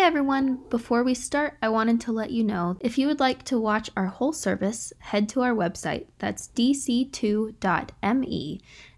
Hey 0.00 0.06
everyone! 0.06 0.60
Before 0.70 1.04
we 1.04 1.12
start, 1.12 1.58
I 1.60 1.68
wanted 1.68 2.00
to 2.00 2.10
let 2.10 2.30
you 2.30 2.42
know 2.42 2.78
if 2.80 2.96
you 2.96 3.06
would 3.06 3.20
like 3.20 3.42
to 3.44 3.60
watch 3.60 3.90
our 3.94 4.06
whole 4.06 4.32
service, 4.32 4.94
head 4.98 5.28
to 5.28 5.42
our 5.42 5.52
website, 5.54 6.06
that's 6.18 6.48
dc2.me, 6.56 7.52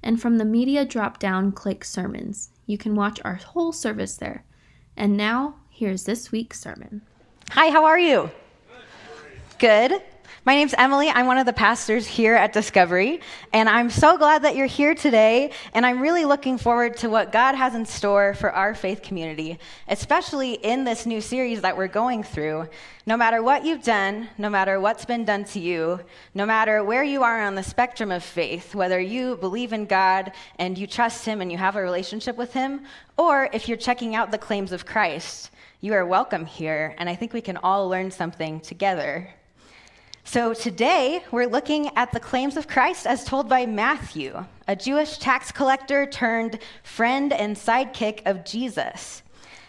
and 0.01 0.23
from 0.23 0.39
the 0.39 0.45
media 0.45 0.85
drop 0.85 1.19
down, 1.19 1.51
click 1.51 1.85
sermons. 1.85 2.51
You 2.67 2.79
can 2.79 2.95
watch 2.95 3.19
our 3.25 3.35
whole 3.35 3.73
service 3.73 4.15
there. 4.15 4.45
And 4.97 5.17
now, 5.17 5.57
here's 5.69 6.05
this 6.05 6.31
week's 6.31 6.61
sermon. 6.61 7.03
Hi, 7.51 7.71
how 7.71 7.85
are 7.85 7.99
you? 7.99 8.31
Good. 9.59 10.01
My 10.45 10.57
name's 10.57 10.75
Emily. 10.77 11.09
I'm 11.09 11.29
one 11.29 11.39
of 11.39 11.47
the 11.47 11.53
pastors 11.53 12.05
here 12.05 12.35
at 12.35 12.53
Discovery, 12.53 13.21
and 13.53 13.69
I'm 13.69 13.91
so 13.91 14.19
glad 14.19 14.43
that 14.43 14.57
you're 14.57 14.67
here 14.67 14.93
today. 14.93 15.53
And 15.73 15.87
I'm 15.87 16.01
really 16.01 16.25
looking 16.25 16.59
forward 16.59 16.97
to 16.97 17.09
what 17.09 17.31
God 17.31 17.55
has 17.55 17.77
in 17.77 17.87
store 17.87 18.35
for 18.35 18.51
our 18.51 18.75
faith 18.75 19.03
community, 19.03 19.61
especially 19.87 20.55
in 20.55 20.83
this 20.83 21.07
new 21.07 21.21
series 21.21 21.61
that 21.61 21.77
we're 21.77 21.87
going 21.87 22.25
through. 22.25 22.69
No 23.07 23.17
matter 23.17 23.41
what 23.41 23.65
you've 23.65 23.85
done, 23.85 24.31
no 24.37 24.51
matter 24.51 24.81
what's 24.81 25.05
been 25.05 25.25
done 25.25 25.45
to 25.45 25.61
you, 25.61 26.01
no 26.35 26.45
matter 26.45 26.83
where 26.83 27.05
you 27.05 27.23
are 27.23 27.41
on 27.41 27.55
the 27.55 27.63
spectrum 27.63 28.11
of 28.11 28.25
faith, 28.25 28.75
whether 28.75 28.99
you 28.99 29.37
believe 29.37 29.73
in 29.73 29.87
God 29.87 30.33
and 30.59 30.77
you 30.77 30.89
trust 30.89 31.25
Him 31.25 31.41
and 31.41 31.53
you 31.53 31.59
have 31.59 31.77
a 31.77 31.83
relationship 31.83 32.37
with 32.37 32.53
Him, 32.53 32.81
or 33.17 33.49
if 33.53 33.69
you're 33.69 33.77
checking 33.77 34.17
out 34.17 34.33
the 34.33 34.39
claims 34.39 34.73
of 34.73 34.87
Christ, 34.87 35.53
you 35.81 35.95
are 35.95 36.05
welcome 36.05 36.47
here, 36.47 36.97
and 36.99 37.09
I 37.09 37.15
think 37.15 37.33
we 37.33 37.41
can 37.41 37.59
all 37.59 37.89
learn 37.89 38.11
something 38.11 38.59
together. 38.59 39.33
So 40.25 40.55
today, 40.55 41.23
we're 41.31 41.49
looking 41.49 41.91
at 41.97 42.13
the 42.13 42.21
claims 42.21 42.57
of 42.57 42.69
Christ 42.69 43.07
as 43.07 43.25
told 43.25 43.49
by 43.49 43.67
Matthew, 43.67 44.47
a 44.67 44.77
Jewish 44.77 45.19
tax 45.19 45.53
collector 45.53 46.07
turned 46.07 46.59
friend 46.85 47.33
and 47.33 47.57
sidekick 47.57 48.23
of 48.25 48.45
Jesus. 48.45 49.23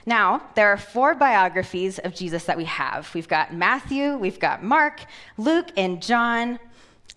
Now, 0.05 0.43
there 0.55 0.69
are 0.69 0.77
four 0.77 1.15
biographies 1.15 1.99
of 1.99 2.13
Jesus 2.13 2.45
that 2.45 2.55
we 2.55 2.65
have. 2.65 3.13
We've 3.13 3.27
got 3.27 3.53
Matthew, 3.53 4.15
we've 4.15 4.39
got 4.39 4.63
Mark, 4.63 5.01
Luke, 5.37 5.71
and 5.75 6.01
John. 6.01 6.59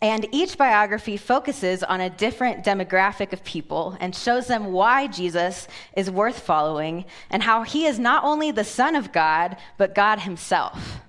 And 0.03 0.27
each 0.33 0.59
biography 0.59 1.17
focuses 1.17 1.83
on 1.83 2.01
a 2.01 2.11
different 2.11 2.65
demographic 2.65 3.33
of 3.33 3.45
people 3.45 3.97
and 4.01 4.15
shows 4.15 4.47
them 4.47 4.73
why 4.73 5.07
Jesus 5.07 5.69
is 5.97 6.11
worth 6.11 6.41
following 6.41 7.05
and 7.31 7.43
how 7.43 7.63
he 7.63 7.87
is 7.87 7.99
not 7.99 8.25
only 8.25 8.51
the 8.51 8.65
Son 8.65 8.97
of 8.97 9.13
God, 9.13 9.57
but 9.79 9.95
God 9.95 10.21
himself. 10.21 11.01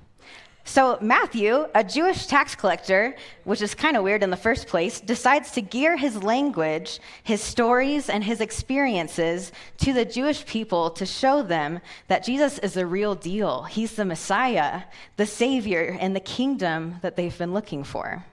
So, 0.67 0.97
Matthew, 0.99 1.65
a 1.73 1.81
Jewish 1.81 2.25
tax 2.25 2.53
collector, 2.53 3.15
which 3.45 3.61
is 3.61 3.73
kind 3.73 3.95
of 3.95 4.03
weird 4.03 4.21
in 4.21 4.31
the 4.31 4.35
first 4.35 4.67
place, 4.67 4.99
decides 4.99 5.51
to 5.51 5.61
gear 5.61 5.95
his 5.95 6.21
language, 6.21 6.99
his 7.23 7.41
stories, 7.41 8.09
and 8.09 8.21
his 8.21 8.41
experiences 8.41 9.53
to 9.77 9.93
the 9.93 10.03
Jewish 10.03 10.45
people 10.45 10.89
to 10.91 11.05
show 11.05 11.41
them 11.41 11.79
that 12.09 12.25
Jesus 12.25 12.59
is 12.59 12.73
the 12.73 12.85
real 12.85 13.15
deal. 13.15 13.63
He's 13.63 13.95
the 13.95 14.03
Messiah, 14.03 14.81
the 15.15 15.25
Savior, 15.25 15.97
and 16.01 16.13
the 16.13 16.19
kingdom 16.19 16.97
that 17.01 17.15
they've 17.15 17.37
been 17.37 17.53
looking 17.53 17.85
for. 17.85 18.25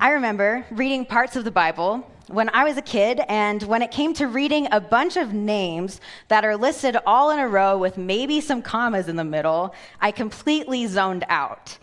I 0.00 0.10
remember 0.10 0.64
reading 0.70 1.04
parts 1.04 1.34
of 1.34 1.42
the 1.42 1.50
Bible 1.50 2.08
when 2.28 2.50
I 2.50 2.62
was 2.62 2.76
a 2.76 2.82
kid, 2.82 3.20
and 3.28 3.60
when 3.64 3.82
it 3.82 3.90
came 3.90 4.14
to 4.14 4.28
reading 4.28 4.68
a 4.70 4.80
bunch 4.80 5.16
of 5.16 5.32
names 5.32 6.00
that 6.28 6.44
are 6.44 6.56
listed 6.56 6.96
all 7.04 7.30
in 7.30 7.40
a 7.40 7.48
row 7.48 7.76
with 7.76 7.98
maybe 7.98 8.40
some 8.40 8.62
commas 8.62 9.08
in 9.08 9.16
the 9.16 9.24
middle, 9.24 9.74
I 10.00 10.12
completely 10.12 10.86
zoned 10.86 11.24
out. 11.28 11.78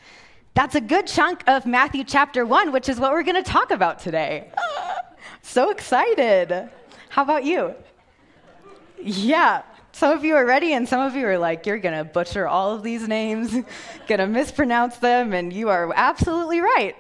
That's 0.54 0.76
a 0.76 0.82
good 0.82 1.08
chunk 1.08 1.44
of 1.46 1.66
Matthew 1.66 2.06
chapter 2.06 2.46
1, 2.46 2.72
which 2.72 2.88
is 2.88 3.02
what 3.02 3.12
we're 3.12 3.24
going 3.24 3.44
to 3.44 3.52
talk 3.52 3.72
about 3.72 4.00
today. 4.00 4.50
so 5.42 5.70
excited. 5.70 6.70
How 7.10 7.24
about 7.24 7.44
you? 7.44 7.74
Yeah, 9.04 9.64
some 9.92 10.18
of 10.18 10.24
you 10.24 10.36
are 10.36 10.46
ready, 10.46 10.72
and 10.72 10.88
some 10.88 11.02
of 11.02 11.18
you 11.18 11.28
are 11.28 11.38
like, 11.38 11.66
you're 11.66 11.80
going 11.80 11.98
to 11.98 12.06
butcher 12.06 12.48
all 12.48 12.74
of 12.74 12.82
these 12.82 13.10
names, 13.10 13.52
going 14.08 14.20
to 14.20 14.28
mispronounce 14.28 14.96
them, 15.00 15.34
and 15.34 15.52
you 15.52 15.68
are 15.68 15.92
absolutely 15.94 16.62
right. 16.62 16.96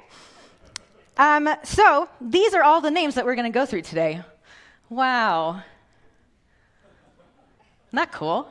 Um, 1.18 1.50
so 1.64 2.09
these 2.20 2.53
are 2.53 2.64
all 2.64 2.81
the 2.81 2.92
names 2.92 3.16
that 3.16 3.26
we're 3.26 3.36
going 3.36 3.52
to 3.52 3.58
go 3.58 3.66
through 3.66 3.84
today. 3.84 4.22
Wow. 4.90 5.62
Isn't 7.90 7.98
that 7.98 8.12
cool? 8.12 8.50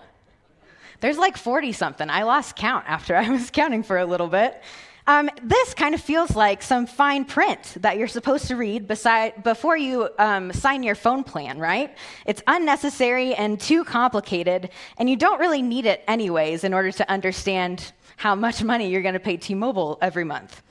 There's 1.01 1.19
like 1.19 1.37
40 1.37 1.73
something. 1.73 2.09
I 2.09 2.23
lost 2.23 2.57
count 2.57 2.85
after 2.89 3.15
I 3.25 3.29
was 3.29 3.51
counting 3.51 3.83
for 3.83 3.99
a 3.99 4.07
little 4.07 4.29
bit. 4.29 4.63
Um, 5.07 5.29
this 5.43 5.75
kind 5.75 5.95
of 5.95 6.01
feels 6.01 6.35
like 6.35 6.63
some 6.63 6.87
fine 6.87 7.27
print 7.27 7.77
that 7.81 7.99
you're 7.99 8.09
supposed 8.09 8.49
to 8.49 8.57
read 8.57 8.89
beside, 8.89 9.45
before 9.45 9.77
you 9.77 10.09
um, 10.19 10.51
sign 10.51 10.83
your 10.83 10.95
phone 10.95 11.25
plan, 11.25 11.59
right? 11.59 11.95
It's 12.25 12.43
unnecessary 12.47 13.35
and 13.35 13.61
too 13.61 13.85
complicated, 13.85 14.71
and 14.97 15.11
you 15.11 15.17
don't 15.17 15.39
really 15.39 15.61
need 15.61 15.85
it 15.85 16.03
anyways 16.09 16.65
in 16.65 16.73
order 16.73 16.91
to 16.93 17.11
understand 17.11 17.93
how 18.17 18.35
much 18.35 18.65
money 18.65 18.89
you're 18.89 19.03
going 19.03 19.13
to 19.13 19.21
pay 19.21 19.37
T 19.37 19.55
Mobile 19.55 19.99
every 20.01 20.25
month. 20.25 20.63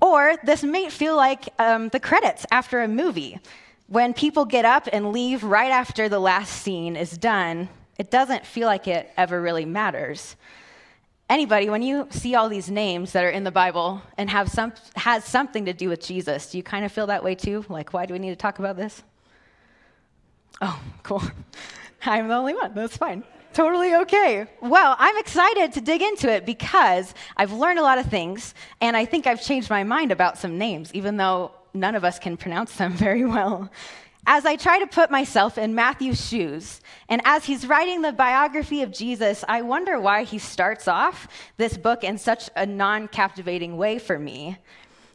Or 0.00 0.36
this 0.44 0.62
may 0.62 0.88
feel 0.88 1.16
like 1.16 1.48
um, 1.58 1.88
the 1.90 2.00
credits 2.00 2.46
after 2.50 2.82
a 2.82 2.88
movie. 2.88 3.38
When 3.88 4.14
people 4.14 4.44
get 4.44 4.64
up 4.64 4.88
and 4.92 5.12
leave 5.12 5.42
right 5.42 5.70
after 5.70 6.08
the 6.08 6.20
last 6.20 6.62
scene 6.62 6.96
is 6.96 7.18
done, 7.18 7.68
it 7.98 8.10
doesn't 8.10 8.46
feel 8.46 8.66
like 8.66 8.88
it 8.88 9.10
ever 9.16 9.42
really 9.42 9.64
matters. 9.64 10.36
Anybody, 11.28 11.68
when 11.68 11.82
you 11.82 12.08
see 12.10 12.34
all 12.34 12.48
these 12.48 12.70
names 12.70 13.12
that 13.12 13.24
are 13.24 13.30
in 13.30 13.44
the 13.44 13.50
Bible 13.50 14.02
and 14.16 14.30
have 14.30 14.48
some, 14.48 14.72
has 14.96 15.24
something 15.24 15.64
to 15.66 15.72
do 15.72 15.88
with 15.88 16.00
Jesus, 16.00 16.50
do 16.50 16.56
you 16.56 16.62
kind 16.62 16.84
of 16.84 16.90
feel 16.90 17.06
that 17.08 17.22
way 17.22 17.34
too? 17.34 17.64
Like, 17.68 17.92
why 17.92 18.06
do 18.06 18.14
we 18.14 18.18
need 18.18 18.30
to 18.30 18.36
talk 18.36 18.58
about 18.58 18.76
this? 18.76 19.02
Oh, 20.60 20.80
cool. 21.02 21.22
I'm 22.04 22.28
the 22.28 22.34
only 22.34 22.54
one. 22.54 22.74
That's 22.74 22.96
fine. 22.96 23.22
Totally 23.52 23.94
okay. 23.96 24.46
Well, 24.60 24.94
I'm 24.98 25.18
excited 25.18 25.72
to 25.72 25.80
dig 25.80 26.02
into 26.02 26.30
it 26.30 26.46
because 26.46 27.14
I've 27.36 27.52
learned 27.52 27.80
a 27.80 27.82
lot 27.82 27.98
of 27.98 28.06
things, 28.06 28.54
and 28.80 28.96
I 28.96 29.04
think 29.04 29.26
I've 29.26 29.42
changed 29.42 29.68
my 29.68 29.82
mind 29.82 30.12
about 30.12 30.38
some 30.38 30.56
names, 30.56 30.94
even 30.94 31.16
though 31.16 31.50
none 31.74 31.96
of 31.96 32.04
us 32.04 32.20
can 32.20 32.36
pronounce 32.36 32.76
them 32.76 32.92
very 33.06 33.24
well. 33.24 33.68
As 34.26 34.46
I 34.46 34.54
try 34.54 34.78
to 34.78 34.86
put 34.86 35.10
myself 35.10 35.58
in 35.58 35.74
Matthew's 35.74 36.24
shoes, 36.24 36.80
and 37.08 37.20
as 37.24 37.44
he's 37.44 37.66
writing 37.66 38.02
the 38.02 38.12
biography 38.12 38.82
of 38.82 38.92
Jesus, 38.92 39.44
I 39.48 39.62
wonder 39.62 39.98
why 39.98 40.22
he 40.24 40.38
starts 40.38 40.86
off 40.86 41.26
this 41.56 41.76
book 41.76 42.04
in 42.04 42.18
such 42.18 42.50
a 42.54 42.66
non 42.66 43.08
captivating 43.08 43.76
way 43.76 43.98
for 43.98 44.18
me. 44.18 44.58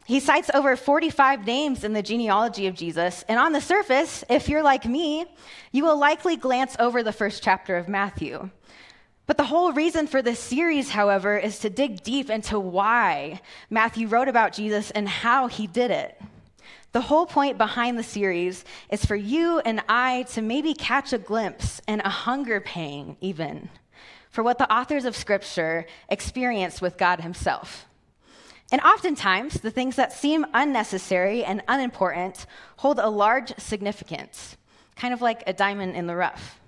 He 0.06 0.20
cites 0.20 0.50
over 0.54 0.76
45 0.76 1.44
names 1.44 1.82
in 1.82 1.92
the 1.92 2.02
genealogy 2.02 2.68
of 2.68 2.76
Jesus. 2.76 3.24
And 3.28 3.40
on 3.40 3.52
the 3.52 3.60
surface, 3.60 4.24
if 4.30 4.48
you're 4.48 4.62
like 4.62 4.84
me, 4.84 5.26
you 5.72 5.82
will 5.82 5.98
likely 5.98 6.36
glance 6.36 6.76
over 6.78 7.02
the 7.02 7.12
first 7.12 7.42
chapter 7.42 7.76
of 7.76 7.88
Matthew. 7.88 8.50
But 9.26 9.36
the 9.36 9.44
whole 9.44 9.72
reason 9.72 10.06
for 10.06 10.22
this 10.22 10.38
series, 10.38 10.90
however, 10.90 11.36
is 11.36 11.58
to 11.58 11.70
dig 11.70 12.04
deep 12.04 12.30
into 12.30 12.60
why 12.60 13.40
Matthew 13.68 14.06
wrote 14.06 14.28
about 14.28 14.52
Jesus 14.52 14.92
and 14.92 15.08
how 15.08 15.48
he 15.48 15.66
did 15.66 15.90
it. 15.90 16.20
The 16.92 17.00
whole 17.00 17.26
point 17.26 17.58
behind 17.58 17.98
the 17.98 18.04
series 18.04 18.64
is 18.88 19.04
for 19.04 19.16
you 19.16 19.58
and 19.58 19.82
I 19.88 20.22
to 20.30 20.40
maybe 20.40 20.72
catch 20.72 21.12
a 21.12 21.18
glimpse 21.18 21.82
and 21.88 22.00
a 22.04 22.08
hunger 22.08 22.60
pang, 22.60 23.16
even, 23.20 23.68
for 24.30 24.44
what 24.44 24.58
the 24.58 24.72
authors 24.72 25.04
of 25.04 25.16
Scripture 25.16 25.86
experienced 26.08 26.80
with 26.80 26.96
God 26.96 27.20
Himself. 27.20 27.85
And 28.72 28.80
oftentimes, 28.80 29.60
the 29.60 29.70
things 29.70 29.96
that 29.96 30.12
seem 30.12 30.46
unnecessary 30.52 31.44
and 31.44 31.62
unimportant 31.68 32.46
hold 32.78 32.98
a 32.98 33.08
large 33.08 33.56
significance, 33.58 34.56
kind 34.96 35.14
of 35.14 35.22
like 35.22 35.44
a 35.46 35.52
diamond 35.52 35.94
in 35.94 36.06
the 36.06 36.16
rough. 36.16 36.58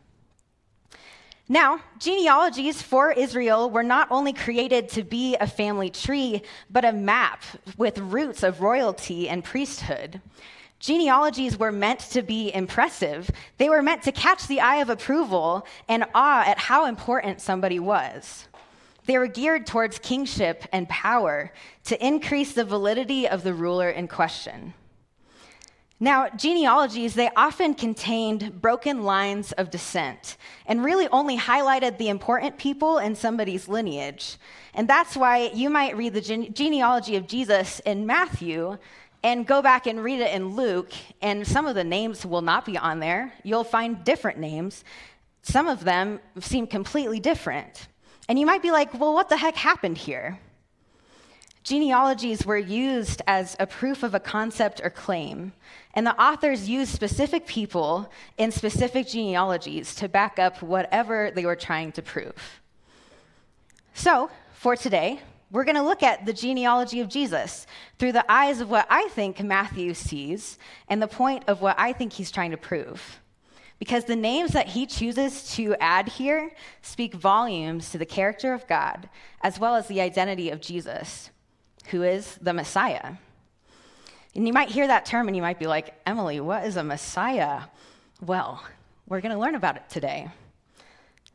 Now, 1.48 1.81
genealogies 1.98 2.82
for 2.82 3.10
Israel 3.10 3.70
were 3.70 3.82
not 3.82 4.09
only 4.10 4.34
created 4.34 4.91
to 4.91 5.03
be 5.03 5.34
a 5.36 5.47
family 5.47 5.88
tree, 5.88 6.42
but 6.70 6.84
a 6.84 6.92
map 6.92 7.42
with 7.78 7.98
roots 7.98 8.42
of 8.42 8.60
royalty 8.60 9.28
and 9.28 9.42
priesthood. 9.42 10.20
Genealogies 10.78 11.59
were 11.59 11.72
meant 11.72 12.00
to 12.00 12.22
be 12.22 12.54
impressive. 12.54 13.30
They 13.56 13.69
were 13.69 13.82
meant 13.82 14.03
to 14.04 14.12
catch 14.12 14.47
the 14.47 14.60
eye 14.60 14.76
of 14.76 14.91
approval 14.91 15.66
and 15.88 16.04
awe 16.15 16.44
at 16.47 16.59
how 16.59 16.86
important 16.86 17.41
somebody 17.41 17.80
was. 17.80 18.47
They 19.09 19.16
were 19.16 19.27
geared 19.27 19.66
towards 19.66 19.99
kingship 19.99 20.65
and 20.71 20.87
power 20.87 21.51
to 21.84 22.07
increase 22.07 22.53
the 22.53 22.63
validity 22.63 23.27
of 23.27 23.43
the 23.43 23.55
ruler 23.55 23.89
in 23.89 24.07
question. 24.07 24.75
Now, 25.99 26.28
genealogies, 26.28 27.15
they 27.15 27.31
often 27.34 27.72
contained 27.72 28.60
broken 28.60 29.05
lines 29.05 29.53
of 29.53 29.71
descent 29.71 30.37
and 30.66 30.84
really 30.84 31.09
only 31.09 31.39
highlighted 31.39 31.97
the 31.97 32.10
important 32.10 32.59
people 32.59 32.99
in 32.99 33.15
somebody's 33.15 33.66
lineage. 33.66 34.37
And 34.75 34.87
that's 34.87 35.16
why 35.16 35.53
you 35.55 35.71
might 35.71 35.97
read 35.97 36.13
the 36.13 36.21
gene- 36.21 36.53
genealogy 36.53 37.16
of 37.16 37.27
Jesus 37.27 37.81
in 37.87 38.05
Matthew 38.05 38.77
and 39.25 39.47
go 39.47 39.63
back 39.63 39.87
and 39.87 40.05
read 40.05 40.21
it 40.21 40.34
in 40.34 40.55
Luke, 40.55 40.93
and 41.22 41.47
some 41.47 41.66
of 41.66 41.75
the 41.75 41.83
names 41.83 42.27
will 42.27 42.43
not 42.43 42.66
be 42.66 42.77
on 42.77 43.01
there. 43.01 43.33
You'll 43.43 43.65
find 43.65 44.05
different 44.05 44.39
names. 44.39 44.84
Some 45.41 45.66
of 45.66 45.83
them 45.83 46.21
seem 46.41 46.66
completely 46.66 47.21
different. 47.21 47.89
And 48.28 48.39
you 48.39 48.45
might 48.45 48.63
be 48.63 48.71
like, 48.71 48.92
well, 48.98 49.15
what 49.15 49.30
the 49.30 49.36
heck 49.36 49.57
happened 49.57 49.98
here? 49.98 50.39
Genealogies 51.65 52.47
were 52.47 52.59
used 52.59 53.21
as 53.27 53.57
a 53.59 53.66
proof 53.66 54.03
of 54.03 54.15
a 54.15 54.21
concept 54.21 54.80
or 54.83 54.91
claim, 54.91 55.53
and 55.95 56.07
the 56.07 56.19
authors 56.21 56.69
used 56.69 56.95
specific 56.95 57.47
people 57.47 58.10
in 58.36 58.53
specific 58.53 59.07
genealogies 59.07 59.95
to 59.97 60.09
back 60.09 60.39
up 60.39 60.63
whatever 60.63 61.30
they 61.30 61.45
were 61.45 61.57
trying 61.57 61.92
to 61.92 62.03
prove. 62.03 62.60
So, 63.92 64.31
for 64.54 64.77
today, 64.77 65.21
we're 65.51 65.65
going 65.65 65.77
to 65.77 65.83
look 65.83 66.03
at 66.03 66.27
the 66.27 66.33
genealogy 66.33 67.01
of 67.01 67.09
Jesus 67.09 67.66
through 67.98 68.13
the 68.13 68.31
eyes 68.31 68.60
of 68.60 68.71
what 68.71 68.86
I 68.89 69.09
think 69.09 69.42
Matthew 69.42 69.95
sees 69.95 70.59
and 70.89 71.03
the 71.03 71.09
point 71.09 71.45
of 71.48 71.60
what 71.60 71.78
I 71.78 71.92
think 71.92 72.13
he's 72.13 72.31
trying 72.31 72.51
to 72.53 72.57
prove. 72.57 73.21
Because 73.78 74.04
the 74.04 74.16
names 74.16 74.53
that 74.53 74.69
he 74.69 74.86
chooses 74.86 75.54
to 75.54 75.77
add 75.80 76.09
here 76.09 76.51
speak 76.83 77.15
volumes 77.15 77.91
to 77.91 77.98
the 77.98 78.07
character 78.07 78.53
of 78.53 78.66
God 78.66 79.09
as 79.41 79.60
well 79.60 79.77
as 79.77 79.86
the 79.86 80.01
identity 80.01 80.51
of 80.51 80.60
Jesus, 80.60 81.30
who 81.91 82.03
is 82.03 82.39
the 82.42 82.53
Messiah. 82.53 83.15
And 84.34 84.47
you 84.47 84.53
might 84.53 84.69
hear 84.69 84.86
that 84.86 85.07
term 85.07 85.28
and 85.28 85.36
you 85.36 85.42
might 85.42 85.59
be 85.59 85.66
like, 85.66 85.95
Emily, 86.07 86.41
what 86.41 86.65
is 86.65 86.77
a 86.77 86.84
Messiah? 86.84 87.63
Well, 88.21 88.63
we're 89.09 89.21
going 89.21 89.33
to 89.33 89.39
learn 89.39 89.54
about 89.54 89.77
it 89.77 89.89
today. 89.89 90.28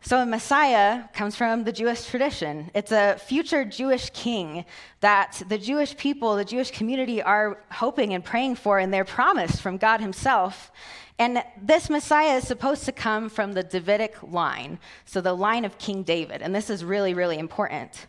So, 0.05 0.19
a 0.19 0.25
Messiah 0.25 1.05
comes 1.13 1.33
from 1.33 1.63
the 1.63 1.71
Jewish 1.71 2.07
tradition. 2.07 2.69
It's 2.75 2.91
a 2.91 3.17
future 3.17 3.63
Jewish 3.63 4.09
king 4.09 4.65
that 4.99 5.41
the 5.47 5.57
Jewish 5.57 5.95
people, 5.95 6.35
the 6.35 6.43
Jewish 6.43 6.71
community 6.71 7.21
are 7.21 7.57
hoping 7.71 8.13
and 8.13 8.21
praying 8.21 8.55
for, 8.55 8.79
and 8.79 8.93
they're 8.93 9.05
promised 9.05 9.61
from 9.61 9.77
God 9.77 10.01
Himself. 10.01 10.73
And 11.19 11.43
this 11.61 11.89
Messiah 11.89 12.37
is 12.37 12.47
supposed 12.47 12.85
to 12.85 12.91
come 12.91 13.29
from 13.29 13.53
the 13.53 13.63
Davidic 13.63 14.17
line, 14.23 14.79
so 15.05 15.21
the 15.21 15.33
line 15.33 15.63
of 15.63 15.77
King 15.77 16.03
David. 16.03 16.41
And 16.41 16.53
this 16.55 16.69
is 16.69 16.83
really, 16.83 17.13
really 17.13 17.37
important. 17.37 18.07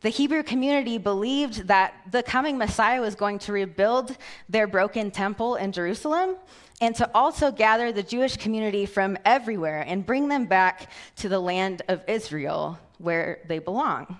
The 0.00 0.10
Hebrew 0.10 0.42
community 0.42 0.98
believed 0.98 1.68
that 1.68 1.94
the 2.10 2.22
coming 2.22 2.58
Messiah 2.58 3.00
was 3.00 3.14
going 3.14 3.38
to 3.40 3.52
rebuild 3.52 4.16
their 4.48 4.66
broken 4.66 5.10
temple 5.10 5.54
in 5.54 5.72
Jerusalem 5.72 6.36
and 6.80 6.94
to 6.96 7.10
also 7.14 7.50
gather 7.50 7.90
the 7.90 8.02
Jewish 8.02 8.36
community 8.36 8.84
from 8.84 9.16
everywhere 9.24 9.82
and 9.86 10.04
bring 10.04 10.28
them 10.28 10.44
back 10.44 10.90
to 11.16 11.30
the 11.30 11.40
land 11.40 11.82
of 11.88 12.02
Israel 12.06 12.78
where 12.98 13.38
they 13.46 13.58
belong. 13.58 14.18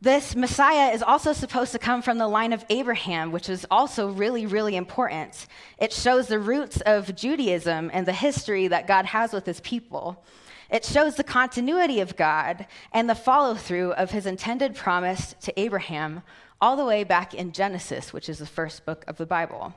This 0.00 0.36
Messiah 0.36 0.92
is 0.92 1.02
also 1.02 1.32
supposed 1.32 1.72
to 1.72 1.78
come 1.78 2.02
from 2.02 2.18
the 2.18 2.28
line 2.28 2.52
of 2.52 2.64
Abraham, 2.68 3.32
which 3.32 3.48
is 3.48 3.66
also 3.70 4.10
really, 4.10 4.44
really 4.44 4.76
important. 4.76 5.46
It 5.78 5.92
shows 5.92 6.28
the 6.28 6.38
roots 6.38 6.82
of 6.82 7.14
Judaism 7.16 7.90
and 7.94 8.06
the 8.06 8.12
history 8.12 8.68
that 8.68 8.86
God 8.86 9.06
has 9.06 9.32
with 9.32 9.46
his 9.46 9.60
people. 9.60 10.22
It 10.70 10.84
shows 10.84 11.14
the 11.14 11.24
continuity 11.24 12.00
of 12.00 12.16
God 12.16 12.66
and 12.92 13.08
the 13.08 13.14
follow 13.14 13.54
through 13.54 13.92
of 13.92 14.10
his 14.10 14.26
intended 14.26 14.74
promise 14.74 15.34
to 15.40 15.58
Abraham 15.58 16.22
all 16.60 16.76
the 16.76 16.84
way 16.84 17.02
back 17.02 17.32
in 17.32 17.52
Genesis, 17.52 18.12
which 18.12 18.28
is 18.28 18.38
the 18.38 18.46
first 18.46 18.84
book 18.84 19.04
of 19.06 19.16
the 19.16 19.26
Bible. 19.26 19.74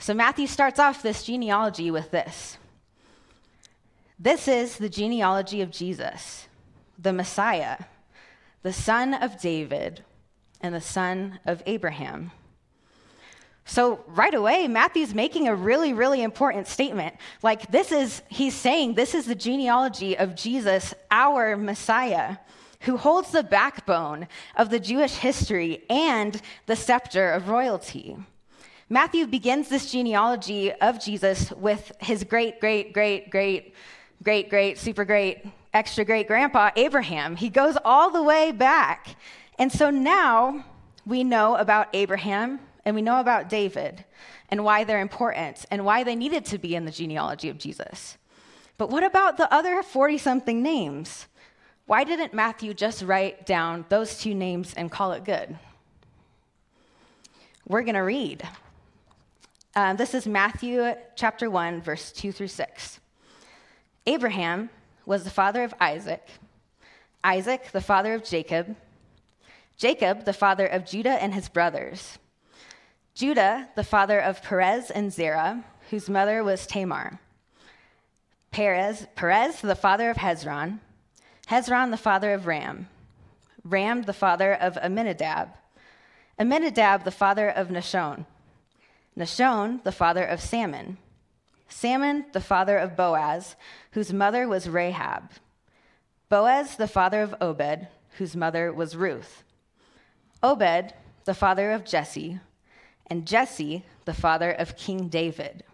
So 0.00 0.14
Matthew 0.14 0.46
starts 0.46 0.78
off 0.78 1.02
this 1.02 1.24
genealogy 1.24 1.90
with 1.90 2.10
this 2.10 2.56
This 4.18 4.48
is 4.48 4.78
the 4.78 4.88
genealogy 4.88 5.60
of 5.60 5.70
Jesus, 5.70 6.48
the 6.98 7.12
Messiah, 7.12 7.78
the 8.62 8.72
son 8.72 9.14
of 9.14 9.40
David, 9.40 10.04
and 10.60 10.74
the 10.74 10.80
son 10.80 11.38
of 11.46 11.62
Abraham. 11.66 12.32
So, 13.64 14.02
right 14.06 14.32
away, 14.32 14.66
Matthew's 14.66 15.14
making 15.14 15.46
a 15.46 15.54
really, 15.54 15.92
really 15.92 16.22
important 16.22 16.66
statement. 16.66 17.16
Like, 17.42 17.70
this 17.70 17.92
is, 17.92 18.22
he's 18.28 18.54
saying, 18.54 18.94
this 18.94 19.14
is 19.14 19.26
the 19.26 19.34
genealogy 19.34 20.16
of 20.16 20.34
Jesus, 20.34 20.94
our 21.10 21.54
Messiah, 21.54 22.38
who 22.82 22.96
holds 22.96 23.30
the 23.30 23.42
backbone 23.42 24.26
of 24.56 24.70
the 24.70 24.80
Jewish 24.80 25.16
history 25.16 25.84
and 25.90 26.40
the 26.64 26.76
scepter 26.76 27.30
of 27.30 27.50
royalty. 27.50 28.16
Matthew 28.88 29.26
begins 29.26 29.68
this 29.68 29.92
genealogy 29.92 30.72
of 30.72 30.98
Jesus 30.98 31.52
with 31.52 31.92
his 32.00 32.24
great, 32.24 32.60
great, 32.60 32.94
great, 32.94 33.30
great, 33.30 33.74
great, 34.22 34.48
great, 34.48 34.78
super 34.78 35.04
great, 35.04 35.44
extra 35.72 36.04
great 36.04 36.26
grandpa, 36.26 36.70
Abraham. 36.76 37.36
He 37.36 37.48
goes 37.48 37.76
all 37.84 38.10
the 38.10 38.22
way 38.22 38.52
back. 38.52 39.16
And 39.58 39.72
so 39.72 39.90
now 39.90 40.64
we 41.06 41.24
know 41.24 41.56
about 41.56 41.88
Abraham 41.92 42.60
and 42.84 42.94
we 42.94 43.02
know 43.02 43.20
about 43.20 43.48
David 43.48 44.04
and 44.50 44.64
why 44.64 44.84
they're 44.84 45.00
important 45.00 45.64
and 45.70 45.84
why 45.84 46.04
they 46.04 46.16
needed 46.16 46.44
to 46.46 46.58
be 46.58 46.74
in 46.74 46.84
the 46.84 46.90
genealogy 46.90 47.48
of 47.48 47.58
Jesus. 47.58 48.16
But 48.76 48.90
what 48.90 49.02
about 49.02 49.36
the 49.36 49.52
other 49.52 49.82
40 49.82 50.18
something 50.18 50.62
names? 50.62 51.26
Why 51.86 52.04
didn't 52.04 52.34
Matthew 52.34 52.74
just 52.74 53.02
write 53.02 53.46
down 53.46 53.84
those 53.88 54.18
two 54.18 54.34
names 54.34 54.74
and 54.74 54.90
call 54.90 55.12
it 55.12 55.24
good? 55.24 55.58
We're 57.66 57.82
going 57.82 57.94
to 57.94 58.00
read. 58.00 58.46
Um, 59.74 59.96
this 59.96 60.14
is 60.14 60.26
Matthew 60.26 60.94
chapter 61.16 61.50
1, 61.50 61.82
verse 61.82 62.12
2 62.12 62.32
through 62.32 62.48
6. 62.48 63.00
Abraham 64.06 64.70
was 65.08 65.24
the 65.24 65.30
father 65.30 65.64
of 65.64 65.72
Isaac, 65.80 66.28
Isaac, 67.24 67.70
the 67.72 67.80
father 67.80 68.12
of 68.12 68.24
Jacob, 68.24 68.76
Jacob, 69.78 70.26
the 70.26 70.34
father 70.34 70.66
of 70.66 70.84
Judah 70.84 71.22
and 71.22 71.32
his 71.32 71.48
brothers, 71.48 72.18
Judah, 73.14 73.70
the 73.74 73.82
father 73.82 74.20
of 74.20 74.42
Perez 74.42 74.90
and 74.90 75.10
Zerah, 75.10 75.64
whose 75.88 76.10
mother 76.10 76.44
was 76.44 76.66
Tamar, 76.66 77.20
Perez, 78.50 79.06
Perez, 79.14 79.62
the 79.62 79.74
father 79.74 80.10
of 80.10 80.18
Hezron, 80.18 80.80
Hezron, 81.48 81.90
the 81.90 81.96
father 81.96 82.34
of 82.34 82.46
Ram, 82.46 82.88
Ram, 83.64 84.02
the 84.02 84.12
father 84.12 84.52
of 84.52 84.76
Amminadab, 84.76 85.48
Amminadab, 86.38 87.04
the 87.04 87.10
father 87.10 87.48
of 87.48 87.68
Nahshon. 87.68 88.26
Nahshon, 89.16 89.82
the 89.84 89.90
father 89.90 90.24
of 90.24 90.42
Salmon. 90.42 90.98
Salmon, 91.68 92.24
the 92.32 92.40
father 92.40 92.78
of 92.78 92.96
Boaz, 92.96 93.56
whose 93.92 94.12
mother 94.12 94.48
was 94.48 94.68
Rahab. 94.68 95.30
Boaz, 96.28 96.76
the 96.76 96.88
father 96.88 97.22
of 97.22 97.34
Obed, 97.40 97.88
whose 98.16 98.34
mother 98.34 98.72
was 98.72 98.96
Ruth. 98.96 99.44
Obed, 100.42 100.94
the 101.24 101.34
father 101.34 101.72
of 101.72 101.84
Jesse, 101.84 102.40
and 103.08 103.26
Jesse, 103.26 103.84
the 104.04 104.14
father 104.14 104.50
of 104.50 104.76
King 104.76 105.08
David. 105.08 105.64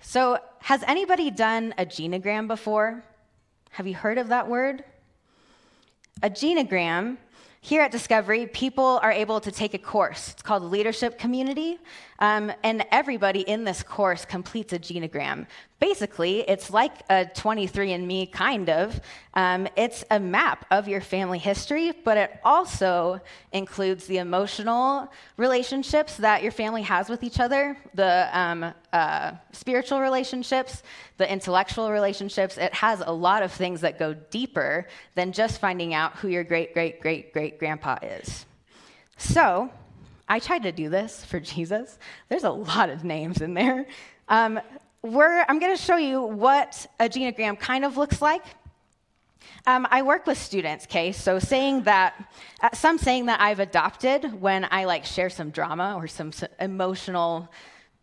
So, 0.00 0.38
has 0.60 0.82
anybody 0.86 1.30
done 1.30 1.74
a 1.78 1.86
genogram 1.86 2.46
before? 2.46 3.02
Have 3.70 3.86
you 3.86 3.94
heard 3.94 4.18
of 4.18 4.28
that 4.28 4.48
word? 4.48 4.84
A 6.22 6.30
genogram 6.30 7.16
here 7.64 7.80
at 7.80 7.90
Discovery, 7.90 8.46
people 8.46 9.00
are 9.02 9.10
able 9.10 9.40
to 9.40 9.50
take 9.50 9.72
a 9.72 9.78
course. 9.78 10.28
It's 10.28 10.42
called 10.42 10.64
Leadership 10.64 11.18
Community, 11.18 11.78
um, 12.18 12.52
and 12.62 12.84
everybody 12.92 13.40
in 13.40 13.64
this 13.64 13.82
course 13.82 14.26
completes 14.26 14.74
a 14.74 14.78
genogram. 14.78 15.46
Basically, 15.84 16.40
it's 16.48 16.70
like 16.70 17.02
a 17.10 17.26
23andMe 17.26 18.32
kind 18.32 18.70
of. 18.70 18.98
Um, 19.34 19.68
it's 19.76 20.02
a 20.10 20.18
map 20.18 20.64
of 20.70 20.88
your 20.88 21.02
family 21.02 21.38
history, 21.38 21.92
but 22.04 22.16
it 22.16 22.40
also 22.42 23.20
includes 23.52 24.06
the 24.06 24.16
emotional 24.16 25.12
relationships 25.36 26.16
that 26.16 26.42
your 26.42 26.52
family 26.52 26.80
has 26.80 27.10
with 27.10 27.22
each 27.22 27.38
other, 27.38 27.76
the 27.92 28.30
um, 28.32 28.72
uh, 28.94 29.32
spiritual 29.52 30.00
relationships, 30.00 30.82
the 31.18 31.30
intellectual 31.30 31.92
relationships. 31.92 32.56
It 32.56 32.72
has 32.72 33.02
a 33.04 33.12
lot 33.12 33.42
of 33.42 33.52
things 33.52 33.82
that 33.82 33.98
go 33.98 34.14
deeper 34.14 34.88
than 35.16 35.32
just 35.32 35.60
finding 35.60 35.92
out 35.92 36.16
who 36.16 36.28
your 36.28 36.44
great, 36.44 36.72
great, 36.72 37.02
great, 37.02 37.34
great 37.34 37.58
grandpa 37.58 37.98
is. 38.00 38.46
So, 39.18 39.68
I 40.30 40.38
tried 40.38 40.62
to 40.62 40.72
do 40.72 40.88
this 40.88 41.26
for 41.26 41.40
Jesus. 41.54 41.98
There's 42.30 42.44
a 42.44 42.50
lot 42.50 42.88
of 42.88 43.04
names 43.04 43.42
in 43.42 43.52
there. 43.52 43.84
Um, 44.30 44.58
I'm 45.04 45.58
going 45.58 45.76
to 45.76 45.82
show 45.82 45.96
you 45.96 46.22
what 46.22 46.86
a 46.98 47.10
genogram 47.10 47.58
kind 47.58 47.84
of 47.84 47.98
looks 47.98 48.22
like. 48.22 48.42
Um, 49.66 49.86
I 49.90 50.00
work 50.00 50.26
with 50.26 50.38
students, 50.38 50.86
okay? 50.86 51.12
So 51.12 51.38
saying 51.38 51.82
that, 51.82 52.14
uh, 52.62 52.70
some 52.72 52.96
saying 52.96 53.26
that 53.26 53.38
I've 53.38 53.60
adopted 53.60 54.40
when 54.40 54.66
I 54.70 54.86
like 54.86 55.04
share 55.04 55.28
some 55.28 55.50
drama 55.50 55.94
or 55.96 56.06
some, 56.06 56.32
some 56.32 56.48
emotional, 56.58 57.50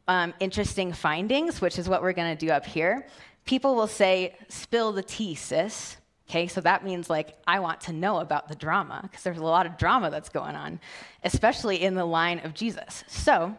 um, 0.07 0.33
interesting 0.39 0.93
findings, 0.93 1.59
which 1.59 1.79
is 1.79 1.89
what 1.89 2.03
we're 2.03 2.13
going 2.13 2.37
to 2.37 2.45
do 2.45 2.51
up 2.51 2.67
here. 2.67 3.07
People 3.45 3.73
will 3.73 3.87
say, 3.87 4.35
"Spill 4.49 4.91
the 4.91 5.01
tea, 5.01 5.33
sis." 5.33 5.97
Okay, 6.29 6.47
so 6.47 6.61
that 6.61 6.83
means 6.83 7.09
like 7.09 7.35
I 7.47 7.59
want 7.59 7.81
to 7.81 7.93
know 7.93 8.19
about 8.19 8.47
the 8.47 8.55
drama 8.55 8.99
because 9.03 9.23
there's 9.23 9.39
a 9.39 9.43
lot 9.43 9.65
of 9.65 9.77
drama 9.77 10.11
that's 10.11 10.29
going 10.29 10.55
on, 10.55 10.79
especially 11.23 11.81
in 11.81 11.95
the 11.95 12.05
line 12.05 12.39
of 12.43 12.53
Jesus. 12.53 13.03
So, 13.07 13.55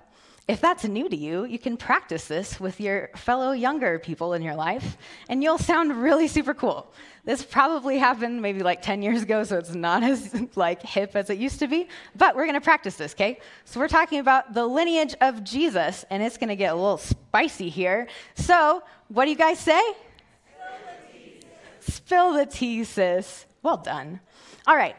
if 0.52 0.60
that's 0.60 0.84
new 0.84 1.08
to 1.08 1.16
you, 1.16 1.44
you 1.44 1.58
can 1.58 1.78
practice 1.78 2.26
this 2.26 2.60
with 2.60 2.78
your 2.78 3.08
fellow 3.16 3.52
younger 3.52 3.98
people 3.98 4.34
in 4.34 4.42
your 4.42 4.54
life, 4.54 4.98
and 5.30 5.42
you'll 5.42 5.56
sound 5.56 5.96
really 6.02 6.28
super 6.28 6.52
cool. 6.52 6.92
This 7.24 7.42
probably 7.42 7.96
happened 7.96 8.42
maybe 8.42 8.62
like 8.62 8.82
10 8.82 9.00
years 9.00 9.22
ago, 9.22 9.44
so 9.44 9.56
it's 9.56 9.74
not 9.74 10.02
as 10.12 10.46
like 10.54 10.82
hip 10.82 11.16
as 11.16 11.30
it 11.30 11.38
used 11.38 11.58
to 11.60 11.68
be, 11.68 11.88
but 12.16 12.36
we're 12.36 12.44
going 12.44 12.60
to 12.60 12.60
practice 12.60 12.96
this, 12.96 13.14
okay? 13.14 13.40
So 13.64 13.80
we're 13.80 13.88
talking 13.88 14.18
about 14.18 14.52
the 14.52 14.66
lineage 14.66 15.14
of 15.22 15.42
Jesus, 15.42 16.04
and 16.10 16.22
it's 16.22 16.36
going 16.36 16.50
to 16.50 16.56
get 16.56 16.74
a 16.74 16.76
little 16.76 16.98
spicy 16.98 17.70
here. 17.70 18.06
So, 18.34 18.82
what 19.08 19.24
do 19.24 19.30
you 19.30 19.38
guys 19.38 19.58
say? 19.58 19.82
Spill 21.80 22.34
the 22.34 22.44
tea, 22.44 22.84
sis. 22.84 23.46
Well 23.62 23.78
done. 23.78 24.20
All 24.66 24.76
right. 24.76 24.96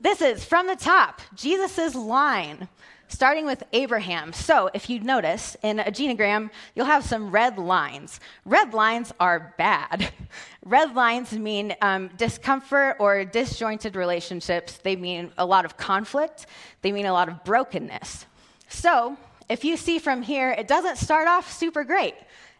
This 0.00 0.20
is 0.20 0.44
from 0.44 0.66
the 0.66 0.76
top, 0.76 1.20
Jesus' 1.34 1.94
line, 1.94 2.68
starting 3.12 3.44
with 3.44 3.62
Abraham. 3.74 4.32
So, 4.32 4.70
if 4.72 4.88
you 4.88 4.98
notice 5.00 5.56
in 5.62 5.80
a 5.80 5.92
genogram, 5.92 6.50
you'll 6.74 6.86
have 6.86 7.04
some 7.04 7.30
red 7.30 7.58
lines. 7.58 8.20
Red 8.46 8.72
lines 8.72 9.12
are 9.20 9.54
bad. 9.58 10.10
Red 10.64 10.94
lines 10.94 11.32
mean 11.32 11.74
um, 11.82 12.08
discomfort 12.16 12.96
or 12.98 13.24
disjointed 13.24 13.96
relationships, 13.96 14.78
they 14.78 14.96
mean 14.96 15.30
a 15.36 15.44
lot 15.44 15.64
of 15.64 15.76
conflict, 15.76 16.46
they 16.80 16.92
mean 16.92 17.06
a 17.06 17.12
lot 17.12 17.28
of 17.28 17.44
brokenness. 17.44 18.26
So, 18.68 19.16
if 19.48 19.64
you 19.64 19.76
see 19.76 19.98
from 19.98 20.22
here, 20.22 20.52
it 20.52 20.66
doesn't 20.66 20.96
start 20.96 21.28
off 21.28 21.52
super 21.52 21.84
great. 21.84 22.14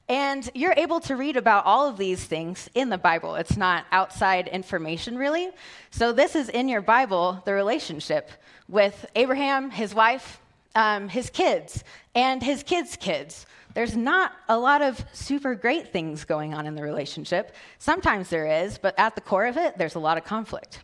And 0.09 0.50
you're 0.52 0.75
able 0.76 1.00
to 1.00 1.16
read 1.16 1.37
about 1.37 1.64
all 1.64 1.88
of 1.88 1.97
these 1.97 2.25
things 2.25 2.68
in 2.75 2.90
the 2.90 2.99
Bible. 2.99 3.37
It's 3.37 3.56
not 3.56 3.87
outside 3.92 4.49
information, 4.49 5.16
really. 5.16 5.50
So, 5.90 6.12
this 6.12 6.37
is 6.37 6.50
in 6.50 6.68
your 6.68 6.82
Bible 6.82 7.40
the 7.47 7.54
relationship 7.54 8.30
with 8.68 9.06
Abraham, 9.14 9.71
his 9.71 9.94
wife, 9.94 10.41
um, 10.74 11.08
his 11.08 11.30
kids, 11.30 11.84
and 12.14 12.42
his 12.42 12.62
kids' 12.62 12.96
kids. 12.96 13.46
There's 13.74 13.96
not 13.96 14.32
a 14.48 14.58
lot 14.58 14.82
of 14.82 15.04
super 15.12 15.54
great 15.54 15.88
things 15.92 16.24
going 16.24 16.52
on 16.52 16.66
in 16.66 16.74
the 16.74 16.82
relationship. 16.82 17.54
Sometimes 17.78 18.28
there 18.28 18.46
is, 18.64 18.78
but 18.78 18.94
at 18.98 19.14
the 19.14 19.20
core 19.20 19.46
of 19.46 19.56
it, 19.56 19.78
there's 19.78 19.94
a 19.94 19.98
lot 19.98 20.18
of 20.18 20.24
conflict. 20.24 20.80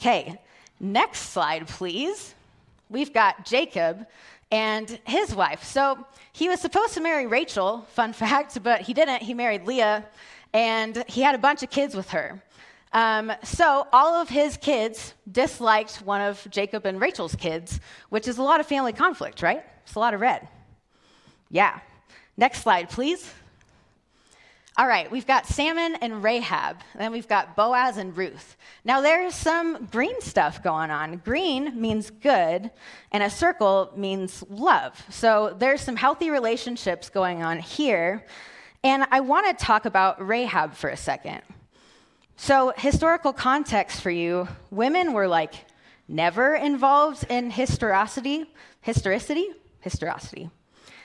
Okay, 0.00 0.40
next 0.80 1.30
slide, 1.30 1.66
please. 1.68 2.34
We've 2.88 3.12
got 3.12 3.44
Jacob 3.44 4.06
and 4.50 4.98
his 5.04 5.34
wife. 5.34 5.64
So 5.64 6.06
he 6.32 6.48
was 6.48 6.60
supposed 6.60 6.94
to 6.94 7.00
marry 7.00 7.26
Rachel, 7.26 7.86
fun 7.90 8.12
fact, 8.24 8.62
but 8.62 8.80
he 8.82 8.94
didn't. 8.94 9.22
He 9.22 9.34
married 9.34 9.66
Leah, 9.66 10.04
and 10.52 11.04
he 11.08 11.22
had 11.22 11.34
a 11.34 11.38
bunch 11.38 11.62
of 11.62 11.70
kids 11.70 11.94
with 11.94 12.10
her. 12.10 12.42
Um, 12.92 13.32
so 13.42 13.86
all 13.92 14.14
of 14.14 14.28
his 14.28 14.56
kids 14.56 15.14
disliked 15.30 15.96
one 16.02 16.20
of 16.20 16.46
Jacob 16.50 16.84
and 16.84 17.00
Rachel's 17.00 17.34
kids, 17.34 17.80
which 18.10 18.28
is 18.28 18.38
a 18.38 18.42
lot 18.42 18.60
of 18.60 18.66
family 18.66 18.92
conflict, 18.92 19.42
right? 19.42 19.64
It's 19.84 19.94
a 19.94 19.98
lot 19.98 20.14
of 20.14 20.20
red. 20.20 20.46
Yeah. 21.50 21.80
Next 22.36 22.62
slide, 22.62 22.90
please. 22.90 23.32
All 24.78 24.86
right, 24.86 25.10
we've 25.10 25.26
got 25.26 25.46
Salmon 25.46 25.96
and 26.00 26.24
Rahab, 26.24 26.78
and 26.94 27.02
then 27.02 27.12
we've 27.12 27.28
got 27.28 27.56
Boaz 27.56 27.98
and 27.98 28.16
Ruth. 28.16 28.56
Now, 28.86 29.02
there's 29.02 29.34
some 29.34 29.84
green 29.92 30.18
stuff 30.22 30.62
going 30.62 30.90
on. 30.90 31.18
Green 31.18 31.78
means 31.78 32.08
good, 32.08 32.70
and 33.10 33.22
a 33.22 33.28
circle 33.28 33.92
means 33.94 34.42
love. 34.48 35.04
So 35.10 35.54
there's 35.58 35.82
some 35.82 35.96
healthy 35.96 36.30
relationships 36.30 37.10
going 37.10 37.42
on 37.42 37.58
here. 37.58 38.24
And 38.82 39.06
I 39.10 39.20
want 39.20 39.46
to 39.46 39.62
talk 39.62 39.84
about 39.84 40.26
Rahab 40.26 40.72
for 40.72 40.88
a 40.88 40.96
second. 40.96 41.42
So, 42.36 42.72
historical 42.76 43.32
context 43.32 44.00
for 44.00 44.10
you 44.10 44.48
women 44.70 45.12
were 45.12 45.28
like 45.28 45.54
never 46.08 46.54
involved 46.54 47.24
in 47.28 47.50
historicity, 47.50 48.46
historicity, 48.80 49.48
historicity. 49.80 50.50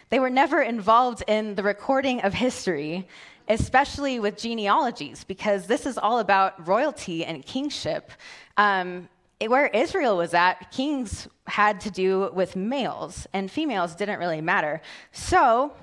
They 0.09 0.19
were 0.19 0.29
never 0.29 0.61
involved 0.61 1.23
in 1.27 1.55
the 1.55 1.63
recording 1.63 2.21
of 2.21 2.33
history 2.33 3.07
especially 3.47 4.19
with 4.19 4.37
genealogies, 4.37 5.23
because 5.23 5.67
this 5.67 5.85
is 5.85 5.97
all 5.97 6.19
about 6.19 6.67
royalty 6.67 7.23
and 7.23 7.45
kingship. 7.45 8.11
Um, 8.57 9.09
where 9.39 9.67
Israel 9.67 10.17
was 10.17 10.33
at, 10.33 10.71
kings 10.71 11.27
had 11.45 11.79
to 11.81 11.91
do 11.91 12.31
with 12.33 12.55
males, 12.55 13.27
and 13.33 13.49
females 13.51 13.95
didn't 13.95 14.19
really 14.19 14.41
matter. 14.41 14.81
So, 15.11 15.73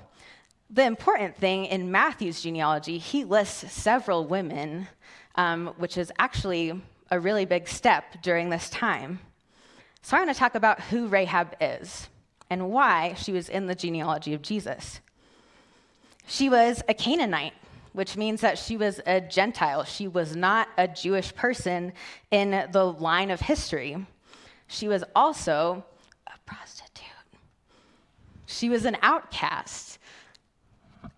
the 0.69 0.83
important 0.83 1.37
thing 1.37 1.65
in 1.65 1.91
Matthew's 1.91 2.41
genealogy, 2.41 2.97
he 2.97 3.23
lists 3.23 3.71
several 3.71 4.25
women, 4.25 4.87
um, 5.35 5.73
which 5.77 5.97
is 5.97 6.11
actually 6.17 6.81
a 7.11 7.19
really 7.19 7.45
big 7.45 7.67
step 7.67 8.21
during 8.21 8.49
this 8.49 8.69
time. 8.69 9.19
So, 10.01 10.15
I'm 10.17 10.23
going 10.23 10.33
to 10.33 10.39
talk 10.39 10.55
about 10.55 10.81
who 10.81 11.07
Rahab 11.07 11.55
is 11.59 12.09
and 12.49 12.69
why 12.69 13.13
she 13.15 13.31
was 13.31 13.49
in 13.49 13.65
the 13.65 13.75
genealogy 13.75 14.33
of 14.33 14.41
Jesus. 14.41 15.01
She 16.27 16.49
was 16.49 16.81
a 16.87 16.93
Canaanite, 16.93 17.53
which 17.93 18.17
means 18.17 18.41
that 18.41 18.57
she 18.57 18.77
was 18.77 18.99
a 19.05 19.21
Gentile. 19.21 19.83
She 19.83 20.07
was 20.07 20.35
not 20.35 20.67
a 20.77 20.87
Jewish 20.87 21.33
person 21.33 21.93
in 22.31 22.67
the 22.71 22.85
line 22.85 23.31
of 23.31 23.41
history. 23.41 24.05
She 24.67 24.87
was 24.87 25.03
also 25.15 25.85
a 26.27 26.37
prostitute. 26.45 27.05
She 28.45 28.69
was 28.69 28.85
an 28.85 28.97
outcast. 29.01 29.94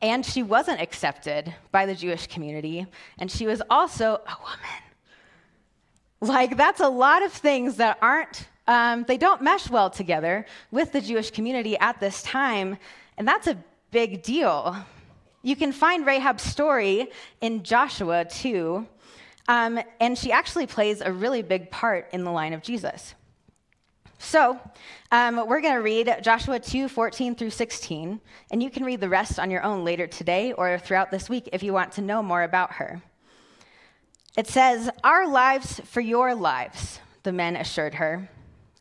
And 0.02 0.26
she 0.26 0.44
wasn't 0.44 0.82
accepted 0.82 1.54
by 1.72 1.86
the 1.86 1.96
Jewish 1.96 2.28
community. 2.28 2.86
And 3.18 3.32
she 3.32 3.48
was 3.48 3.62
also 3.70 4.22
a 4.28 4.36
woman. 4.42 4.84
Like, 6.20 6.58
that's 6.58 6.80
a 6.80 6.88
lot 6.88 7.24
of 7.24 7.32
things 7.32 7.78
that 7.78 7.98
aren't, 8.02 8.48
um, 8.68 9.06
they 9.08 9.18
don't 9.18 9.42
mesh 9.42 9.70
well 9.70 9.90
together 9.90 10.46
with 10.72 10.92
the 10.92 11.02
Jewish 11.02 11.32
community 11.32 11.78
at 11.78 12.00
this 12.00 12.24
time. 12.24 12.78
And 13.18 13.28
that's 13.28 13.48
a 13.48 13.58
big 13.92 14.24
deal. 14.24 14.76
You 15.44 15.56
can 15.56 15.72
find 15.72 16.06
Rahab's 16.06 16.44
story 16.44 17.08
in 17.42 17.64
Joshua 17.64 18.26
too, 18.26 18.88
um, 19.48 19.80
and 20.00 20.18
she 20.18 20.32
actually 20.32 20.68
plays 20.68 21.02
a 21.02 21.12
really 21.12 21.42
big 21.42 21.72
part 21.72 22.10
in 22.12 22.24
the 22.24 22.32
line 22.32 22.54
of 22.54 22.62
Jesus. 22.62 23.16
So, 24.20 24.60
um, 25.12 25.48
we're 25.48 25.62
going 25.62 25.76
to 25.76 25.82
read 25.82 26.20
Joshua 26.22 26.60
2 26.60 26.90
14 26.90 27.36
through 27.36 27.52
16, 27.52 28.20
and 28.52 28.64
you 28.64 28.70
can 28.70 28.84
read 28.84 29.00
the 29.00 29.10
rest 29.10 29.40
on 29.40 29.52
your 29.52 29.64
own 29.64 29.86
later 29.86 30.08
today 30.08 30.54
or 30.54 30.80
throughout 30.80 31.12
this 31.12 31.30
week 31.30 31.50
if 31.54 31.62
you 31.62 31.72
want 31.72 31.92
to 31.94 32.02
know 32.02 32.24
more 32.24 32.44
about 32.44 32.74
her. 32.74 33.02
It 34.36 34.48
says, 34.48 34.90
Our 35.04 35.28
lives 35.28 35.80
for 35.86 36.02
your 36.02 36.34
lives, 36.34 37.00
the 37.24 37.32
men 37.32 37.56
assured 37.56 37.96
her. 37.96 38.30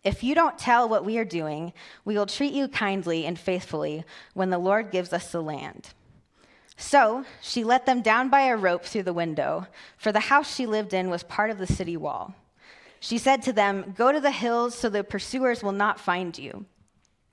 If 0.05 0.23
you 0.23 0.35
don't 0.35 0.59
tell 0.59 0.89
what 0.89 1.05
we 1.05 1.19
are 1.19 1.25
doing, 1.25 1.73
we 2.05 2.15
will 2.15 2.27
treat 2.27 2.53
you 2.53 2.69
kindly 2.69 3.27
and 3.27 3.39
faithfully 3.39 4.05
when 4.35 4.51
the 4.51 4.59
Lord 4.59 4.91
gives 4.91 5.13
us 5.13 5.33
the 5.33 5.43
land. 5.43 5.91
So 6.77 7.25
she 7.41 7.65
let 7.65 7.87
them 7.87 8.03
down 8.03 8.29
by 8.29 8.43
a 8.43 8.57
rope 8.57 8.85
through 8.85 9.03
the 9.05 9.13
window, 9.13 9.67
for 9.97 10.13
the 10.13 10.21
house 10.21 10.55
she 10.55 10.67
lived 10.67 10.95
in 10.95 11.11
was 11.11 11.23
part 11.23 11.51
of 11.51 11.59
the 11.59 11.67
city 11.67 11.97
wall. 11.97 12.35
She 13.07 13.19
said 13.19 13.43
to 13.43 13.53
them, 13.53 13.95
Go 13.97 14.11
to 14.11 14.19
the 14.19 14.33
hills 14.33 14.75
so 14.75 14.89
the 14.89 15.05
pursuers 15.05 15.63
will 15.63 15.71
not 15.71 16.01
find 16.01 16.37
you. 16.37 16.67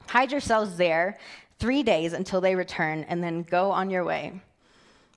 Hide 0.06 0.32
yourselves 0.32 0.78
there 0.78 1.18
three 1.58 1.82
days 1.82 2.14
until 2.14 2.42
they 2.42 2.54
return, 2.54 3.06
and 3.10 3.24
then 3.24 3.42
go 3.42 3.72
on 3.72 3.90
your 3.90 4.04
way. 4.04 4.40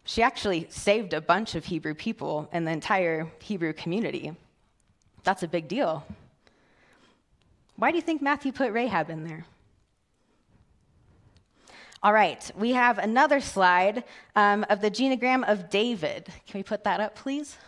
She 0.05 0.23
actually 0.23 0.67
saved 0.71 1.13
a 1.13 1.21
bunch 1.21 1.57
of 1.57 1.67
Hebrew 1.67 1.93
people 1.93 2.49
and 2.53 2.67
the 2.67 2.71
entire 2.71 3.31
Hebrew 3.43 3.75
community. 3.75 4.33
That's 5.25 5.43
a 5.43 5.49
big 5.49 5.69
deal. 5.69 6.07
Why 7.75 7.91
do 7.91 7.99
you 7.99 8.03
think 8.03 8.23
Matthew 8.23 8.51
put 8.51 8.73
Rahab 8.73 9.11
in 9.11 9.25
there? 9.25 9.45
All 12.03 12.15
right, 12.15 12.51
we 12.57 12.71
have 12.71 12.97
another 12.97 13.41
slide 13.43 14.05
um, 14.35 14.65
of 14.71 14.81
the 14.81 14.91
genogram 14.91 15.47
of 15.47 15.69
David. 15.69 16.29
Can 16.47 16.61
we 16.61 16.63
put 16.63 16.83
that 16.85 16.99
up, 16.99 17.15
please? 17.15 17.59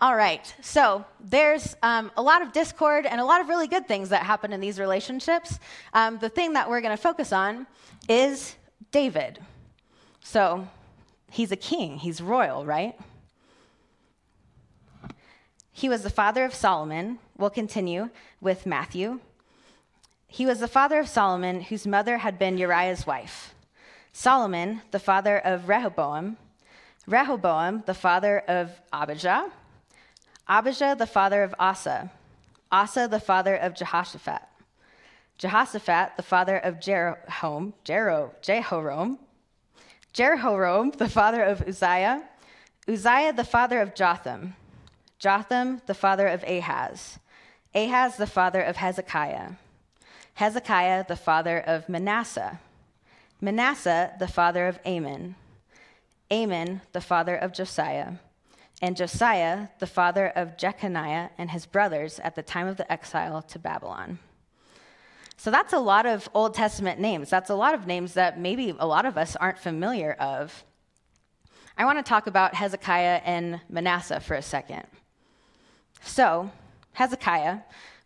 All 0.00 0.14
right, 0.14 0.54
so 0.62 1.04
there's 1.18 1.74
um, 1.82 2.12
a 2.16 2.22
lot 2.22 2.40
of 2.40 2.52
discord 2.52 3.04
and 3.04 3.20
a 3.20 3.24
lot 3.24 3.40
of 3.40 3.48
really 3.48 3.66
good 3.66 3.88
things 3.88 4.10
that 4.10 4.22
happen 4.22 4.52
in 4.52 4.60
these 4.60 4.78
relationships. 4.78 5.58
Um, 5.92 6.18
the 6.20 6.28
thing 6.28 6.52
that 6.52 6.70
we're 6.70 6.80
going 6.80 6.96
to 6.96 7.02
focus 7.02 7.32
on 7.32 7.66
is 8.08 8.54
David. 8.92 9.40
So 10.20 10.68
he's 11.32 11.50
a 11.50 11.56
king, 11.56 11.98
he's 11.98 12.20
royal, 12.20 12.64
right? 12.64 12.96
He 15.72 15.88
was 15.88 16.02
the 16.04 16.10
father 16.10 16.44
of 16.44 16.54
Solomon. 16.54 17.18
We'll 17.36 17.50
continue 17.50 18.10
with 18.40 18.66
Matthew. 18.66 19.18
He 20.28 20.46
was 20.46 20.60
the 20.60 20.68
father 20.68 21.00
of 21.00 21.08
Solomon, 21.08 21.62
whose 21.62 21.88
mother 21.88 22.18
had 22.18 22.38
been 22.38 22.56
Uriah's 22.56 23.04
wife. 23.04 23.52
Solomon, 24.12 24.82
the 24.92 25.00
father 25.00 25.38
of 25.38 25.68
Rehoboam. 25.68 26.36
Rehoboam, 27.08 27.82
the 27.86 27.94
father 27.94 28.38
of 28.46 28.70
Abijah. 28.92 29.50
Abijah, 30.48 30.96
the 30.98 31.06
father 31.06 31.42
of 31.42 31.54
Asa. 31.58 32.10
Asa, 32.72 33.06
the 33.08 33.20
father 33.20 33.54
of 33.54 33.74
Jehoshaphat. 33.74 34.42
Jehoshaphat, 35.36 36.16
the 36.16 36.22
father 36.22 36.56
of 36.56 36.80
Jeroham, 36.80 37.74
Jero, 37.84 38.30
Jehoram. 38.42 39.18
Jehoram, 40.12 40.90
the 40.92 41.08
father 41.08 41.42
of 41.42 41.62
Uzziah. 41.62 42.22
Uzziah, 42.88 43.32
the 43.32 43.44
father 43.44 43.80
of 43.80 43.94
Jotham. 43.94 44.54
Jotham, 45.18 45.82
the 45.86 45.94
father 45.94 46.26
of 46.26 46.42
Ahaz. 46.44 47.18
Ahaz, 47.74 48.16
the 48.16 48.26
father 48.26 48.62
of 48.62 48.76
Hezekiah. 48.76 49.52
Hezekiah, 50.34 51.04
the 51.06 51.16
father 51.16 51.58
of 51.58 51.88
Manasseh. 51.88 52.58
Manasseh, 53.40 54.14
the 54.18 54.28
father 54.28 54.66
of 54.66 54.78
Amon. 54.86 55.34
Amon, 56.32 56.80
the 56.92 57.00
father 57.00 57.36
of 57.36 57.52
Josiah. 57.52 58.14
And 58.80 58.96
Josiah, 58.96 59.68
the 59.78 59.86
father 59.86 60.28
of 60.28 60.56
Jeconiah 60.56 61.30
and 61.36 61.50
his 61.50 61.66
brothers 61.66 62.20
at 62.20 62.36
the 62.36 62.42
time 62.42 62.68
of 62.68 62.76
the 62.76 62.90
exile 62.90 63.42
to 63.42 63.58
Babylon. 63.58 64.18
So 65.36 65.50
that's 65.50 65.72
a 65.72 65.78
lot 65.78 66.06
of 66.06 66.28
Old 66.34 66.54
Testament 66.54 67.00
names. 67.00 67.30
That's 67.30 67.50
a 67.50 67.54
lot 67.54 67.74
of 67.74 67.86
names 67.86 68.14
that 68.14 68.40
maybe 68.40 68.74
a 68.78 68.86
lot 68.86 69.06
of 69.06 69.16
us 69.16 69.36
aren't 69.36 69.58
familiar 69.58 70.12
of. 70.14 70.64
I 71.76 71.84
want 71.84 71.98
to 71.98 72.08
talk 72.08 72.26
about 72.26 72.54
Hezekiah 72.54 73.22
and 73.24 73.60
Manasseh 73.68 74.18
for 74.18 74.34
a 74.34 74.42
second. 74.42 74.82
So, 76.02 76.50
Hezekiah 76.92 77.58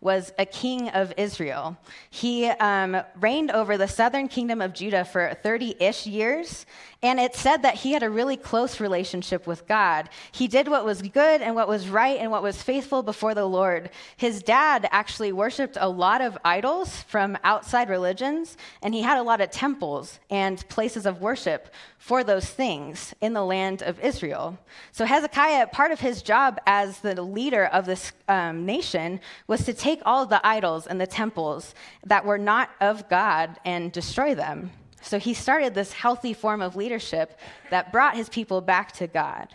was 0.03 0.33
a 0.37 0.45
king 0.45 0.89
of 0.89 1.15
Israel. 1.17 1.77
He 2.11 2.47
um, 2.47 3.01
reigned 3.21 3.53
over 3.53 3.79
the 3.79 3.87
southern 3.87 4.27
kingdom 4.27 4.61
of 4.61 4.75
Judah 4.75 5.05
for 5.05 5.33
30 5.43 5.77
ish 5.81 6.07
years, 6.07 6.67
and 7.05 7.19
it 7.19 7.35
said 7.35 7.63
that 7.63 7.77
he 7.77 7.93
had 7.93 8.03
a 8.03 8.11
really 8.11 8.37
close 8.37 8.81
relationship 8.81 9.47
with 9.47 9.67
God. 9.67 10.09
He 10.33 10.49
did 10.49 10.69
what 10.69 10.85
was 10.85 11.03
good 11.03 11.41
and 11.41 11.55
what 11.55 11.69
was 11.69 11.89
right 11.89 12.19
and 12.19 12.31
what 12.31 12.43
was 12.43 12.63
faithful 12.63 13.03
before 13.03 13.35
the 13.35 13.47
Lord. 13.47 13.91
His 14.17 14.43
dad 14.43 14.89
actually 14.91 15.33
worshiped 15.33 15.79
a 15.81 15.89
lot 15.89 16.21
of 16.21 16.37
idols 16.45 17.03
from 17.03 17.39
outside 17.45 17.89
religions, 17.89 18.57
and 18.83 18.95
he 18.95 19.03
had 19.03 19.19
a 19.19 19.23
lot 19.23 19.41
of 19.41 19.51
temples 19.51 20.19
and 20.31 20.67
places 20.69 21.07
of 21.07 21.21
worship 21.21 21.73
for 21.99 22.25
those 22.25 22.47
things 22.47 23.15
in 23.21 23.33
the 23.33 23.45
land 23.45 23.81
of 23.83 24.01
Israel. 24.01 24.59
So, 24.91 25.05
Hezekiah, 25.05 25.69
part 25.69 25.93
of 25.93 26.01
his 26.01 26.21
job 26.21 26.61
as 26.67 26.99
the 26.99 27.23
leader 27.23 27.67
of 27.67 27.87
this 27.87 28.13
um, 28.27 28.67
nation 28.67 29.21
was 29.47 29.65
to 29.67 29.73
take 29.73 29.92
all 30.05 30.25
the 30.27 30.45
idols 30.47 30.87
and 30.87 31.01
the 31.01 31.07
temples 31.07 31.75
that 32.05 32.25
were 32.25 32.39
not 32.39 32.71
of 32.81 33.09
God 33.09 33.59
and 33.65 33.93
destroy 33.93 34.35
them. 34.35 34.71
So, 35.03 35.19
he 35.19 35.35
started 35.35 35.75
this 35.75 35.93
healthy 35.93 36.33
form 36.33 36.63
of 36.63 36.77
leadership 36.77 37.39
that 37.71 37.91
brought 37.91 38.17
his 38.17 38.29
people 38.29 38.61
back 38.61 38.93
to 38.93 39.09
God. 39.09 39.49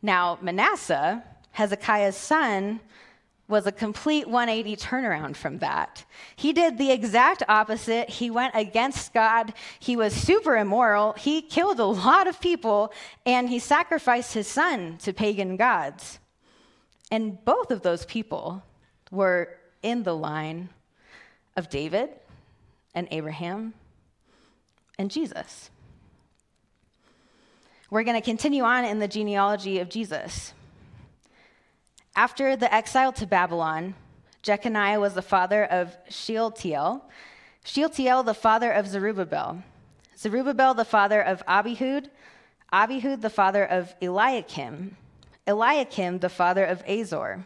Now, 0.00 0.38
Manasseh, 0.40 1.22
Hezekiah's 1.52 2.16
son, 2.16 2.80
was 3.46 3.66
a 3.66 3.72
complete 3.72 4.26
180 4.26 4.76
turnaround 4.76 5.36
from 5.36 5.58
that. 5.58 6.04
He 6.34 6.52
did 6.52 6.78
the 6.78 6.90
exact 6.90 7.42
opposite. 7.48 8.08
He 8.08 8.30
went 8.30 8.54
against 8.54 9.12
God. 9.12 9.52
He 9.78 9.96
was 9.96 10.14
super 10.14 10.56
immoral. 10.56 11.12
He 11.12 11.42
killed 11.42 11.78
a 11.78 11.84
lot 11.84 12.26
of 12.26 12.40
people, 12.40 12.92
and 13.26 13.48
he 13.48 13.58
sacrificed 13.58 14.32
his 14.32 14.48
son 14.48 14.96
to 14.98 15.12
pagan 15.12 15.56
gods. 15.56 16.18
And 17.10 17.44
both 17.44 17.70
of 17.70 17.82
those 17.82 18.06
people 18.06 18.62
were 19.14 19.48
in 19.82 20.02
the 20.02 20.14
line 20.14 20.68
of 21.56 21.70
David 21.70 22.10
and 22.94 23.08
Abraham 23.10 23.74
and 24.98 25.10
Jesus. 25.10 25.70
We're 27.90 28.04
going 28.04 28.20
to 28.20 28.24
continue 28.24 28.64
on 28.64 28.84
in 28.84 28.98
the 28.98 29.08
genealogy 29.08 29.78
of 29.78 29.88
Jesus. 29.88 30.52
After 32.16 32.56
the 32.56 32.72
exile 32.72 33.12
to 33.12 33.26
Babylon, 33.26 33.94
Jeconiah 34.42 35.00
was 35.00 35.14
the 35.14 35.22
father 35.22 35.64
of 35.64 35.96
Shealtiel, 36.08 37.04
Shealtiel 37.64 38.22
the 38.22 38.34
father 38.34 38.70
of 38.70 38.86
Zerubbabel, 38.86 39.62
Zerubbabel 40.18 40.74
the 40.74 40.84
father 40.84 41.20
of 41.20 41.44
Abihud, 41.46 42.08
Abihud 42.72 43.20
the 43.20 43.30
father 43.30 43.64
of 43.64 43.94
Eliakim, 44.02 44.96
Eliakim 45.46 46.18
the 46.18 46.28
father 46.28 46.64
of 46.64 46.82
Azor, 46.86 47.44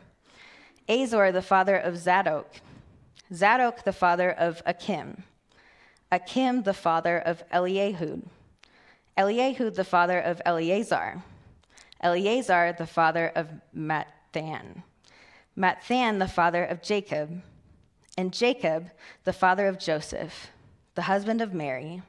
Azor 0.88 1.32
the 1.32 1.42
father 1.42 1.76
of 1.76 1.96
Zadok, 1.96 2.60
Zadok 3.32 3.84
the 3.84 3.92
father 3.92 4.30
of 4.30 4.62
Akim, 4.64 5.24
Akim, 6.10 6.62
the 6.62 6.74
father 6.74 7.18
of 7.18 7.42
Eliahud, 7.50 8.22
Eliahud 9.16 9.74
the 9.74 9.84
father 9.84 10.18
of 10.18 10.40
Eleazar, 10.46 11.22
Eleazar 12.00 12.74
the 12.78 12.86
father 12.86 13.32
of 13.34 13.48
Matthan. 13.76 14.82
Matthan, 15.56 16.20
the 16.20 16.28
father 16.28 16.64
of 16.64 16.82
Jacob, 16.82 17.42
and 18.16 18.32
Jacob, 18.32 18.90
the 19.24 19.32
father 19.32 19.66
of 19.66 19.78
Joseph, 19.78 20.50
the 20.94 21.02
husband 21.02 21.40
of 21.40 21.52
Mary, 21.52 22.00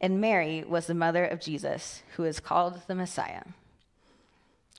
and 0.00 0.20
Mary 0.20 0.64
was 0.66 0.86
the 0.86 0.94
mother 0.94 1.24
of 1.24 1.40
Jesus, 1.40 2.02
who 2.16 2.24
is 2.24 2.40
called 2.40 2.82
the 2.88 2.94
Messiah. 2.94 3.42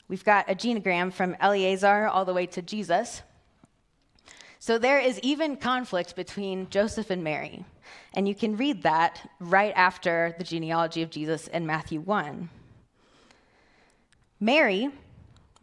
We've 0.07 0.25
got 0.25 0.49
a 0.49 0.55
genogram 0.55 1.13
from 1.13 1.37
Eleazar 1.39 2.07
all 2.07 2.25
the 2.25 2.33
way 2.33 2.45
to 2.47 2.61
Jesus. 2.61 3.21
So 4.61 4.77
there 4.77 4.99
is 4.99 5.19
even 5.21 5.57
conflict 5.57 6.15
between 6.15 6.69
Joseph 6.69 7.09
and 7.09 7.23
Mary. 7.23 7.65
And 8.13 8.27
you 8.27 8.35
can 8.35 8.57
read 8.57 8.83
that 8.83 9.27
right 9.39 9.73
after 9.75 10.35
the 10.37 10.43
genealogy 10.43 11.01
of 11.01 11.09
Jesus 11.09 11.47
in 11.47 11.65
Matthew 11.65 11.99
1. 11.99 12.47
Mary 14.39 14.91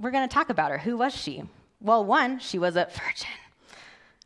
we're 0.00 0.11
going 0.11 0.28
to 0.28 0.35
talk 0.35 0.50
about 0.50 0.73
her. 0.73 0.78
Who 0.78 0.97
was 0.97 1.14
she? 1.14 1.45
Well, 1.81 2.05
one, 2.05 2.40
she 2.40 2.59
was 2.59 2.75
a 2.75 2.87
virgin. 2.87 3.28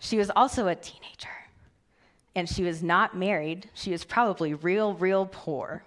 She 0.01 0.17
was 0.19 0.31
also 0.35 0.69
a 0.69 0.75
teenager. 0.75 1.29
And 2.35 2.49
she 2.49 2.63
was 2.63 2.83
not 2.83 3.17
married. 3.17 3.69
She 3.75 3.91
was 3.91 4.05
probably 4.05 4.55
real, 4.55 4.95
real 4.95 5.27
poor. 5.27 5.85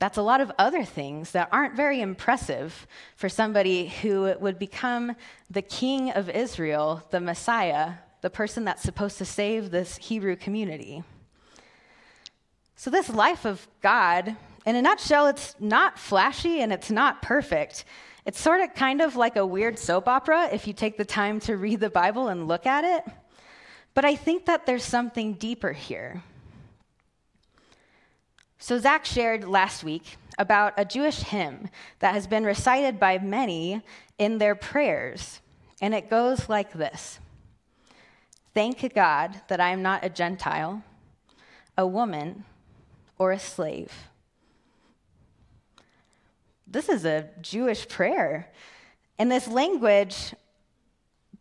That's 0.00 0.18
a 0.18 0.22
lot 0.22 0.40
of 0.40 0.50
other 0.58 0.84
things 0.84 1.30
that 1.32 1.48
aren't 1.52 1.76
very 1.76 2.00
impressive 2.00 2.86
for 3.16 3.28
somebody 3.28 3.88
who 3.88 4.34
would 4.40 4.58
become 4.58 5.14
the 5.50 5.62
king 5.62 6.10
of 6.10 6.28
Israel, 6.28 7.02
the 7.10 7.20
Messiah, 7.20 7.94
the 8.20 8.30
person 8.30 8.64
that's 8.64 8.82
supposed 8.82 9.18
to 9.18 9.24
save 9.24 9.70
this 9.70 9.96
Hebrew 9.96 10.36
community. 10.36 11.04
So, 12.76 12.90
this 12.90 13.08
life 13.08 13.44
of 13.44 13.66
God, 13.82 14.36
in 14.66 14.76
a 14.76 14.82
nutshell, 14.82 15.28
it's 15.28 15.54
not 15.60 15.98
flashy 15.98 16.60
and 16.60 16.72
it's 16.72 16.90
not 16.90 17.22
perfect. 17.22 17.84
It's 18.26 18.40
sort 18.40 18.62
of 18.62 18.74
kind 18.74 19.00
of 19.00 19.16
like 19.16 19.36
a 19.36 19.46
weird 19.46 19.78
soap 19.78 20.08
opera 20.08 20.48
if 20.52 20.66
you 20.66 20.72
take 20.72 20.96
the 20.96 21.04
time 21.04 21.38
to 21.40 21.56
read 21.56 21.80
the 21.80 21.90
Bible 21.90 22.28
and 22.28 22.48
look 22.48 22.66
at 22.66 22.82
it. 22.82 23.04
But 23.92 24.04
I 24.04 24.16
think 24.16 24.46
that 24.46 24.66
there's 24.66 24.84
something 24.84 25.34
deeper 25.34 25.72
here. 25.72 26.22
So, 28.64 28.78
Zach 28.78 29.04
shared 29.04 29.44
last 29.44 29.84
week 29.84 30.16
about 30.38 30.72
a 30.78 30.86
Jewish 30.86 31.18
hymn 31.18 31.68
that 31.98 32.14
has 32.14 32.26
been 32.26 32.44
recited 32.44 32.98
by 32.98 33.18
many 33.18 33.82
in 34.16 34.38
their 34.38 34.54
prayers. 34.54 35.42
And 35.82 35.92
it 35.92 36.08
goes 36.08 36.48
like 36.48 36.72
this 36.72 37.18
Thank 38.54 38.94
God 38.94 39.38
that 39.48 39.60
I 39.60 39.68
am 39.68 39.82
not 39.82 40.02
a 40.02 40.08
Gentile, 40.08 40.82
a 41.76 41.86
woman, 41.86 42.44
or 43.18 43.32
a 43.32 43.38
slave 43.38 43.92
this 46.66 46.88
is 46.88 47.04
a 47.04 47.28
Jewish 47.42 47.86
prayer. 47.86 48.50
In 49.18 49.28
this 49.28 49.46
language, 49.46 50.34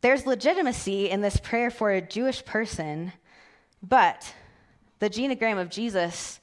there's 0.02 0.28
legitimacy 0.28 1.10
in 1.10 1.22
this 1.22 1.38
prayer 1.38 1.72
for 1.72 1.90
a 1.90 2.02
Jewish 2.02 2.44
person, 2.44 3.14
but 3.82 4.36
the 5.00 5.10
genogram 5.10 5.60
of 5.60 5.70
Jesus 5.70 6.42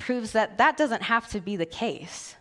proves 0.00 0.32
that 0.32 0.58
that 0.58 0.76
doesn't 0.76 1.02
have 1.02 1.28
to 1.28 1.40
be 1.40 1.54
the 1.54 1.66
case. 1.66 2.34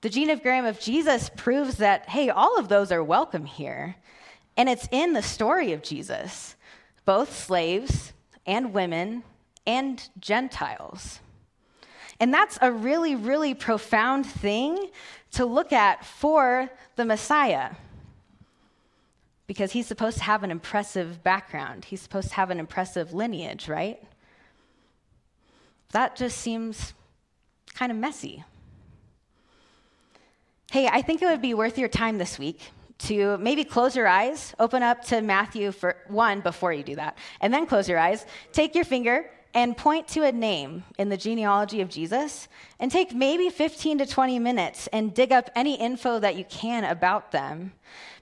The 0.00 0.10
genogram 0.10 0.68
of 0.68 0.78
Jesus 0.78 1.30
proves 1.36 1.76
that, 1.76 2.08
hey, 2.08 2.28
all 2.28 2.58
of 2.58 2.68
those 2.68 2.92
are 2.92 3.02
welcome 3.02 3.46
here. 3.46 3.96
And 4.56 4.68
it's 4.68 4.88
in 4.90 5.12
the 5.12 5.22
story 5.22 5.72
of 5.72 5.82
Jesus, 5.82 6.56
both 7.04 7.34
slaves 7.34 8.12
and 8.46 8.72
women 8.72 9.22
and 9.66 10.08
Gentiles. 10.18 11.20
And 12.20 12.34
that's 12.34 12.58
a 12.60 12.72
really, 12.72 13.14
really 13.14 13.54
profound 13.54 14.26
thing 14.26 14.90
to 15.32 15.46
look 15.46 15.72
at 15.72 16.04
for 16.04 16.68
the 16.96 17.04
Messiah. 17.04 17.70
Because 19.46 19.72
he's 19.72 19.86
supposed 19.86 20.18
to 20.18 20.24
have 20.24 20.42
an 20.42 20.50
impressive 20.50 21.22
background, 21.22 21.86
he's 21.86 22.02
supposed 22.02 22.28
to 22.30 22.34
have 22.34 22.50
an 22.50 22.58
impressive 22.58 23.14
lineage, 23.14 23.68
right? 23.68 24.02
That 25.92 26.16
just 26.16 26.38
seems 26.38 26.94
kind 27.74 27.90
of 27.90 27.98
messy. 27.98 28.44
Hey, 30.70 30.86
I 30.86 31.00
think 31.00 31.22
it 31.22 31.26
would 31.26 31.40
be 31.40 31.54
worth 31.54 31.78
your 31.78 31.88
time 31.88 32.18
this 32.18 32.38
week 32.38 32.60
to 32.98 33.38
maybe 33.38 33.64
close 33.64 33.96
your 33.96 34.08
eyes, 34.08 34.54
open 34.58 34.82
up 34.82 35.02
to 35.04 35.22
Matthew 35.22 35.72
for 35.72 35.96
one 36.08 36.40
before 36.40 36.72
you 36.72 36.82
do 36.82 36.96
that, 36.96 37.16
and 37.40 37.54
then 37.54 37.66
close 37.66 37.88
your 37.88 37.98
eyes, 37.98 38.26
take 38.52 38.74
your 38.74 38.84
finger, 38.84 39.30
and 39.54 39.76
point 39.76 40.06
to 40.08 40.24
a 40.24 40.32
name 40.32 40.84
in 40.98 41.08
the 41.08 41.16
genealogy 41.16 41.80
of 41.80 41.88
Jesus 41.88 42.48
and 42.78 42.90
take 42.90 43.14
maybe 43.14 43.48
15 43.48 43.98
to 43.98 44.06
20 44.06 44.38
minutes 44.38 44.88
and 44.92 45.14
dig 45.14 45.32
up 45.32 45.50
any 45.56 45.74
info 45.74 46.18
that 46.18 46.36
you 46.36 46.44
can 46.44 46.84
about 46.84 47.32
them. 47.32 47.72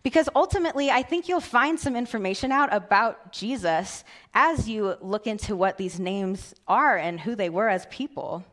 Because 0.02 0.28
ultimately, 0.36 0.90
I 0.90 1.02
think 1.02 1.28
you'll 1.28 1.40
find 1.40 1.78
some 1.80 1.96
information 1.96 2.52
out 2.52 2.72
about 2.72 3.32
Jesus 3.32 4.04
as 4.34 4.68
you 4.68 4.96
look 5.00 5.26
into 5.26 5.56
what 5.56 5.78
these 5.78 5.98
names 5.98 6.54
are 6.68 6.96
and 6.96 7.20
who 7.20 7.34
they 7.34 7.48
were 7.48 7.68
as 7.68 7.86
people. 7.86 8.44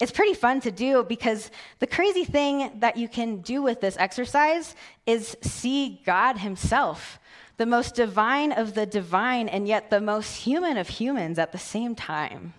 It's 0.00 0.12
pretty 0.12 0.34
fun 0.34 0.60
to 0.60 0.70
do 0.70 1.02
because 1.02 1.50
the 1.80 1.86
crazy 1.86 2.24
thing 2.24 2.70
that 2.80 2.96
you 2.96 3.08
can 3.08 3.38
do 3.38 3.62
with 3.62 3.80
this 3.80 3.96
exercise 3.98 4.76
is 5.06 5.36
see 5.40 6.02
God 6.06 6.38
Himself 6.38 7.18
the 7.58 7.66
most 7.66 7.96
divine 7.96 8.52
of 8.52 8.74
the 8.74 8.86
divine, 8.86 9.48
and 9.48 9.68
yet 9.68 9.90
the 9.90 10.00
most 10.00 10.36
human 10.36 10.78
of 10.78 10.88
humans 10.88 11.38
at 11.38 11.52
the 11.52 11.58
same 11.58 11.94
time. 11.94 12.54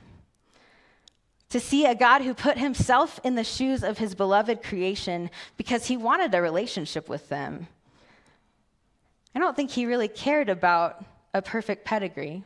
To 1.50 1.60
see 1.60 1.86
a 1.86 1.96
God 1.96 2.22
who 2.22 2.34
put 2.34 2.58
himself 2.58 3.20
in 3.24 3.36
the 3.36 3.44
shoes 3.44 3.82
of 3.82 3.98
his 3.98 4.14
beloved 4.14 4.62
creation 4.62 5.32
because 5.58 5.88
he 5.88 5.98
wanted 5.98 6.36
a 6.36 6.42
relationship 6.42 7.10
with 7.10 7.30
them. 7.30 7.68
I 9.34 9.40
don't 9.40 9.56
think 9.56 9.72
he 9.72 9.86
really 9.86 10.10
cared 10.10 10.50
about 10.50 11.04
a 11.34 11.42
perfect 11.42 11.86
pedigree. 11.86 12.44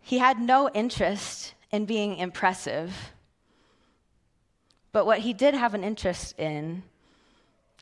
He 0.00 0.18
had 0.18 0.40
no 0.40 0.68
interest 0.68 1.54
in 1.70 1.84
being 1.84 2.16
impressive. 2.16 3.12
But 4.90 5.06
what 5.06 5.20
he 5.20 5.32
did 5.32 5.54
have 5.54 5.74
an 5.74 5.84
interest 5.84 6.38
in 6.38 6.82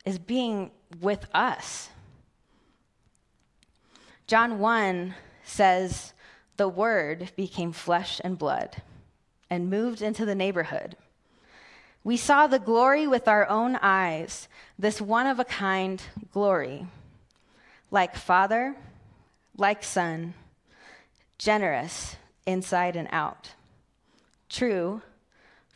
is 0.05 0.19
being 0.19 0.71
with 1.01 1.25
us 1.33 1.89
John 4.27 4.59
1 4.59 5.15
says, 5.43 6.13
The 6.57 6.69
Word 6.69 7.31
became 7.35 7.73
flesh 7.73 8.21
and 8.23 8.37
blood 8.37 8.81
and 9.49 9.69
moved 9.69 10.01
into 10.01 10.25
the 10.25 10.35
neighborhood. 10.35 10.95
We 12.03 12.17
saw 12.17 12.47
the 12.47 12.59
glory 12.59 13.07
with 13.07 13.27
our 13.27 13.47
own 13.47 13.77
eyes, 13.81 14.47
this 14.77 14.99
one 14.99 15.27
of 15.27 15.39
a 15.39 15.45
kind 15.45 16.01
glory, 16.31 16.87
like 17.91 18.15
Father, 18.15 18.75
like 19.57 19.83
Son, 19.83 20.33
generous 21.37 22.15
inside 22.45 22.95
and 22.95 23.07
out, 23.11 23.51
true 24.49 25.01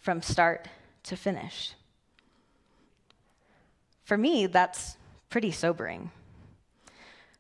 from 0.02 0.22
start 0.22 0.68
to 1.04 1.16
finish. 1.16 1.74
For 4.04 4.18
me, 4.18 4.48
that's 4.48 4.98
pretty 5.30 5.52
sobering. 5.52 6.12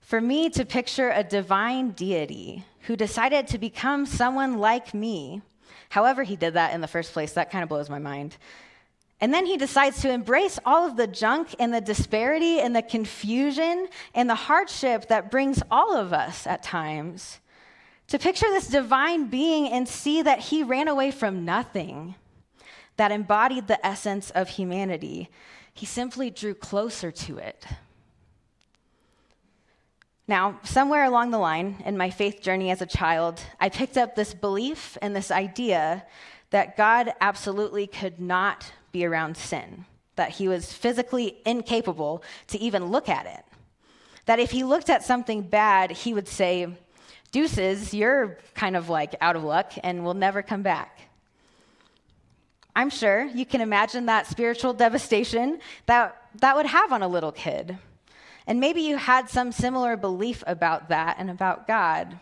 For 0.07 0.21
me 0.21 0.49
to 0.51 0.63
picture 0.63 1.09
a 1.09 1.21
divine 1.21 1.91
deity 1.91 2.63
who 2.83 2.95
decided 2.95 3.45
to 3.47 3.57
become 3.57 4.05
someone 4.05 4.57
like 4.57 4.93
me, 4.93 5.41
however, 5.89 6.23
he 6.23 6.37
did 6.37 6.53
that 6.53 6.73
in 6.73 6.79
the 6.79 6.87
first 6.87 7.11
place, 7.11 7.33
that 7.33 7.51
kind 7.51 7.61
of 7.61 7.67
blows 7.67 7.89
my 7.89 7.99
mind. 7.99 8.37
And 9.19 9.33
then 9.33 9.45
he 9.45 9.57
decides 9.57 10.01
to 10.03 10.09
embrace 10.09 10.59
all 10.65 10.87
of 10.87 10.95
the 10.95 11.07
junk 11.07 11.55
and 11.59 11.73
the 11.73 11.81
disparity 11.81 12.61
and 12.61 12.73
the 12.73 12.83
confusion 12.83 13.89
and 14.15 14.29
the 14.29 14.35
hardship 14.35 15.09
that 15.09 15.29
brings 15.29 15.61
all 15.69 15.97
of 15.97 16.13
us 16.13 16.47
at 16.47 16.63
times. 16.63 17.39
To 18.07 18.17
picture 18.17 18.47
this 18.47 18.69
divine 18.69 19.27
being 19.27 19.67
and 19.67 19.89
see 19.89 20.21
that 20.21 20.39
he 20.39 20.63
ran 20.63 20.87
away 20.87 21.11
from 21.11 21.43
nothing 21.43 22.15
that 22.95 23.11
embodied 23.11 23.67
the 23.67 23.85
essence 23.85 24.29
of 24.29 24.47
humanity, 24.47 25.29
he 25.73 25.85
simply 25.85 26.29
drew 26.29 26.53
closer 26.53 27.11
to 27.11 27.39
it. 27.39 27.65
Now, 30.27 30.59
somewhere 30.63 31.05
along 31.05 31.31
the 31.31 31.37
line 31.37 31.81
in 31.85 31.97
my 31.97 32.09
faith 32.09 32.41
journey 32.41 32.69
as 32.69 32.81
a 32.81 32.85
child, 32.85 33.41
I 33.61 33.69
picked 33.69 33.97
up 33.97 34.15
this 34.15 34.33
belief 34.33 34.97
and 35.01 35.15
this 35.15 35.31
idea 35.31 36.05
that 36.49 36.75
God 36.75 37.13
absolutely 37.21 37.87
could 37.87 38.19
not 38.19 38.71
be 38.91 39.05
around 39.05 39.37
sin, 39.37 39.85
that 40.15 40.31
he 40.31 40.49
was 40.49 40.73
physically 40.73 41.37
incapable 41.45 42.23
to 42.47 42.59
even 42.59 42.87
look 42.87 43.07
at 43.07 43.25
it. 43.25 43.45
That 44.25 44.39
if 44.39 44.51
he 44.51 44.65
looked 44.65 44.89
at 44.89 45.05
something 45.05 45.43
bad, 45.43 45.91
he 45.91 46.13
would 46.13 46.27
say, 46.27 46.67
Deuces, 47.31 47.93
you're 47.93 48.37
kind 48.53 48.75
of 48.75 48.89
like 48.89 49.15
out 49.21 49.35
of 49.35 49.43
luck 49.43 49.73
and 49.83 50.03
will 50.03 50.13
never 50.13 50.41
come 50.41 50.61
back. 50.61 51.01
I'm 52.75 52.89
sure 52.89 53.23
you 53.23 53.45
can 53.45 53.61
imagine 53.61 54.05
that 54.05 54.27
spiritual 54.27 54.73
devastation 54.73 55.59
that 55.87 56.21
that 56.41 56.55
would 56.55 56.67
have 56.67 56.91
on 56.91 57.01
a 57.01 57.07
little 57.07 57.31
kid. 57.31 57.77
And 58.47 58.61
maybe 58.61 58.81
you 58.81 58.95
had 58.95 59.29
some 59.29 59.51
similar 59.51 59.97
belief 59.97 60.43
about 60.47 60.87
that 60.89 61.17
and 61.19 61.29
about 61.29 61.67
God. 61.67 62.17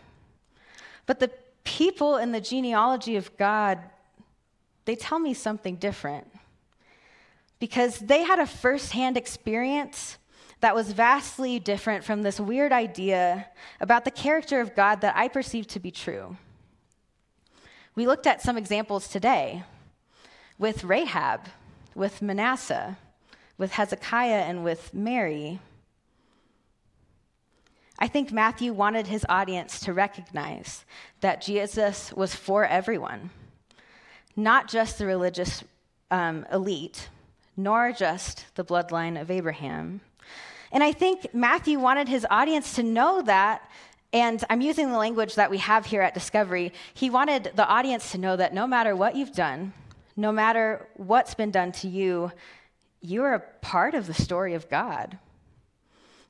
But 1.06 1.20
the 1.20 1.30
people 1.62 2.16
in 2.16 2.32
the 2.32 2.40
genealogy 2.40 3.14
of 3.16 3.34
God, 3.36 3.78
they 4.84 4.96
tell 4.96 5.20
me 5.20 5.32
something 5.32 5.76
different. 5.76 6.26
Because 7.60 8.00
they 8.00 8.24
had 8.24 8.40
a 8.40 8.46
firsthand 8.46 9.16
experience 9.16 10.18
that 10.60 10.74
was 10.74 10.92
vastly 10.92 11.58
different 11.58 12.02
from 12.02 12.22
this 12.22 12.40
weird 12.40 12.72
idea 12.72 13.46
about 13.80 14.04
the 14.04 14.10
character 14.10 14.60
of 14.60 14.74
God 14.74 15.00
that 15.02 15.16
I 15.16 15.28
perceived 15.28 15.70
to 15.70 15.80
be 15.80 15.90
true. 15.90 16.36
We 17.94 18.06
looked 18.06 18.26
at 18.26 18.42
some 18.42 18.58
examples 18.58 19.08
today 19.08 19.62
with 20.58 20.84
Rahab, 20.84 21.48
with 21.94 22.20
Manasseh, 22.20 22.98
with 23.56 23.72
Hezekiah, 23.72 24.42
and 24.42 24.64
with 24.64 24.92
Mary. 24.92 25.60
I 27.98 28.08
think 28.08 28.30
Matthew 28.30 28.72
wanted 28.72 29.06
his 29.06 29.24
audience 29.28 29.80
to 29.80 29.94
recognize 29.94 30.84
that 31.20 31.40
Jesus 31.40 32.12
was 32.12 32.34
for 32.34 32.64
everyone, 32.66 33.30
not 34.36 34.68
just 34.68 34.98
the 34.98 35.06
religious 35.06 35.64
um, 36.10 36.46
elite, 36.52 37.08
nor 37.56 37.92
just 37.92 38.46
the 38.54 38.64
bloodline 38.64 39.18
of 39.20 39.30
Abraham. 39.30 40.02
And 40.72 40.82
I 40.82 40.92
think 40.92 41.32
Matthew 41.32 41.78
wanted 41.78 42.08
his 42.08 42.26
audience 42.30 42.74
to 42.74 42.82
know 42.82 43.22
that, 43.22 43.62
and 44.12 44.44
I'm 44.50 44.60
using 44.60 44.90
the 44.90 44.98
language 44.98 45.36
that 45.36 45.50
we 45.50 45.58
have 45.58 45.86
here 45.86 46.02
at 46.02 46.12
Discovery. 46.12 46.72
He 46.92 47.08
wanted 47.08 47.52
the 47.54 47.66
audience 47.66 48.12
to 48.12 48.18
know 48.18 48.36
that 48.36 48.52
no 48.52 48.66
matter 48.66 48.94
what 48.94 49.16
you've 49.16 49.32
done, 49.32 49.72
no 50.16 50.32
matter 50.32 50.86
what's 50.96 51.34
been 51.34 51.50
done 51.50 51.72
to 51.72 51.88
you, 51.88 52.30
you're 53.00 53.34
a 53.34 53.40
part 53.60 53.94
of 53.94 54.06
the 54.06 54.14
story 54.14 54.54
of 54.54 54.68
God. 54.68 55.18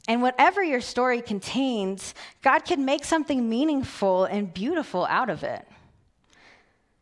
And 0.08 0.22
whatever 0.22 0.62
your 0.62 0.80
story 0.80 1.20
contains, 1.20 2.14
God 2.42 2.60
can 2.64 2.84
make 2.84 3.04
something 3.04 3.48
meaningful 3.48 4.24
and 4.24 4.54
beautiful 4.54 5.04
out 5.06 5.30
of 5.30 5.42
it. 5.42 5.66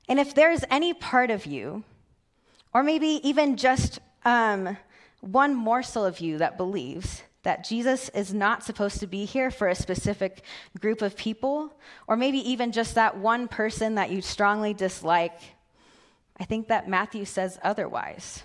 And 0.08 0.18
if 0.18 0.34
there's 0.34 0.64
any 0.70 0.94
part 0.94 1.30
of 1.30 1.46
you, 1.46 1.84
or 2.72 2.82
maybe 2.82 3.20
even 3.22 3.56
just 3.56 4.00
um, 4.24 4.76
one 5.20 5.54
morsel 5.54 6.04
of 6.04 6.20
you 6.20 6.38
that 6.38 6.56
believes 6.56 7.22
that 7.42 7.64
Jesus 7.64 8.08
is 8.10 8.32
not 8.32 8.64
supposed 8.64 9.00
to 9.00 9.06
be 9.06 9.26
here 9.26 9.50
for 9.50 9.68
a 9.68 9.74
specific 9.74 10.42
group 10.80 11.02
of 11.02 11.16
people, 11.16 11.76
or 12.06 12.16
maybe 12.16 12.38
even 12.38 12.72
just 12.72 12.94
that 12.94 13.18
one 13.18 13.48
person 13.48 13.96
that 13.96 14.10
you 14.10 14.22
strongly 14.22 14.72
dislike, 14.72 15.38
I 16.38 16.44
think 16.44 16.68
that 16.68 16.88
Matthew 16.88 17.26
says 17.26 17.58
otherwise. 17.62 18.44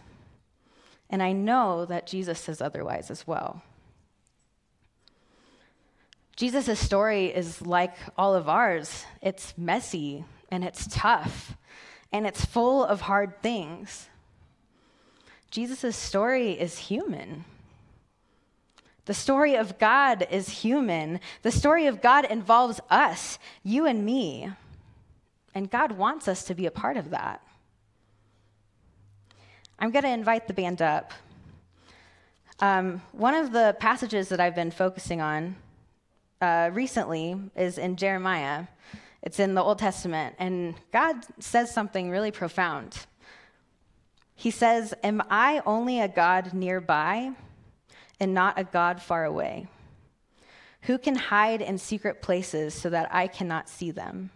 And 1.10 1.24
I 1.24 1.32
know 1.32 1.86
that 1.86 2.08
Jesus 2.08 2.40
says 2.40 2.62
otherwise 2.62 3.10
as 3.10 3.26
well. 3.26 3.64
Jesus' 6.40 6.80
story 6.80 7.26
is 7.26 7.62
like 7.62 7.94
all 8.18 8.34
of 8.34 8.48
ours 8.48 9.04
it's 9.22 9.54
messy 9.58 10.24
and 10.50 10.64
it's 10.64 10.88
tough 10.90 11.58
and 12.14 12.26
it's 12.26 12.46
full 12.46 12.82
of 12.86 13.02
hard 13.02 13.42
things. 13.42 14.08
Jesus' 15.52 15.98
story 15.98 16.52
is 16.52 16.78
human. 16.78 17.44
The 19.04 19.14
story 19.14 19.56
of 19.56 19.78
God 19.80 20.26
is 20.32 20.48
human. 20.48 21.20
The 21.42 21.52
story 21.52 21.88
of 21.88 22.02
God 22.02 22.24
involves 22.24 22.80
us, 22.90 23.38
you 23.62 23.86
and 23.86 24.06
me. 24.06 24.50
And 25.54 25.70
God 25.70 25.92
wants 25.92 26.30
us 26.30 26.46
to 26.46 26.56
be 26.56 26.66
a 26.66 26.72
part 26.72 26.96
of 26.96 27.10
that. 27.10 27.42
I'm 29.78 29.92
going 29.92 30.04
to 30.04 30.10
invite 30.10 30.48
the 30.48 30.54
band 30.54 30.82
up. 30.82 31.12
Um, 32.62 33.02
one 33.12 33.34
of 33.36 33.52
the 33.52 33.76
passages 33.78 34.30
that 34.30 34.40
I've 34.40 34.56
been 34.56 34.72
focusing 34.72 35.20
on 35.20 35.58
uh, 36.42 36.70
recently 36.74 37.40
is 37.56 37.78
in 37.78 37.96
Jeremiah. 37.96 38.68
It's 39.22 39.40
in 39.40 39.54
the 39.54 39.62
Old 39.62 39.80
Testament, 39.80 40.36
and 40.40 40.76
God 40.94 41.16
says 41.40 41.74
something 41.74 42.10
really 42.10 42.32
profound. 42.32 43.06
He 44.36 44.52
says, 44.52 44.94
Am 45.04 45.22
I 45.30 45.62
only 45.66 46.00
a 46.00 46.08
God 46.08 46.54
nearby 46.54 47.32
and 48.20 48.34
not 48.34 48.58
a 48.58 48.64
God 48.64 49.02
far 49.02 49.26
away? 49.26 49.68
Who 50.84 50.98
can 50.98 51.16
hide 51.16 51.62
in 51.62 51.78
secret 51.78 52.22
places 52.22 52.74
so 52.74 52.90
that 52.90 53.14
I 53.14 53.28
cannot 53.28 53.68
see 53.68 53.92
them? 53.92 54.30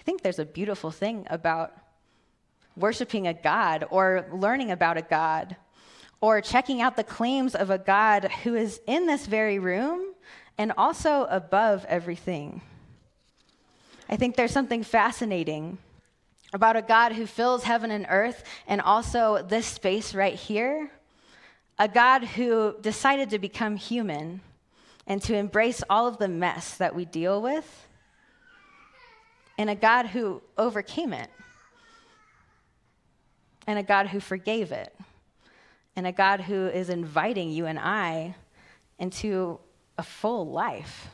I 0.00 0.02
think 0.02 0.22
there's 0.22 0.40
a 0.40 0.44
beautiful 0.44 0.90
thing 0.90 1.26
about 1.30 1.72
worshiping 2.74 3.28
a 3.28 3.34
God 3.34 3.84
or 3.90 4.26
learning 4.32 4.72
about 4.72 4.96
a 4.96 5.02
God 5.02 5.54
or 6.20 6.40
checking 6.40 6.82
out 6.82 6.96
the 6.96 7.04
claims 7.04 7.54
of 7.54 7.70
a 7.70 7.78
God 7.78 8.30
who 8.44 8.54
is 8.54 8.80
in 8.86 9.06
this 9.06 9.26
very 9.26 9.58
room 9.58 10.14
and 10.58 10.72
also 10.76 11.24
above 11.30 11.86
everything. 11.88 12.60
I 14.08 14.16
think 14.16 14.36
there's 14.36 14.52
something 14.52 14.82
fascinating 14.82 15.78
about 16.52 16.76
a 16.76 16.82
God 16.82 17.12
who 17.12 17.26
fills 17.26 17.64
heaven 17.64 17.90
and 17.90 18.06
earth 18.10 18.44
and 18.66 18.80
also 18.80 19.42
this 19.42 19.66
space 19.66 20.14
right 20.14 20.34
here. 20.34 20.90
A 21.78 21.88
God 21.88 22.24
who 22.24 22.74
decided 22.82 23.30
to 23.30 23.38
become 23.38 23.76
human 23.76 24.42
and 25.06 25.22
to 25.22 25.34
embrace 25.34 25.82
all 25.88 26.06
of 26.06 26.18
the 26.18 26.28
mess 26.28 26.76
that 26.76 26.94
we 26.94 27.06
deal 27.06 27.40
with. 27.40 27.88
And 29.56 29.70
a 29.70 29.74
God 29.74 30.06
who 30.06 30.42
overcame 30.58 31.14
it. 31.14 31.30
And 33.66 33.78
a 33.78 33.82
God 33.82 34.08
who 34.08 34.20
forgave 34.20 34.72
it 34.72 34.92
and 36.00 36.06
a 36.06 36.12
God 36.12 36.40
who 36.40 36.66
is 36.66 36.88
inviting 36.88 37.50
you 37.50 37.66
and 37.66 37.78
I 37.78 38.34
into 38.98 39.60
a 39.98 40.02
full 40.02 40.48
life. 40.48 41.08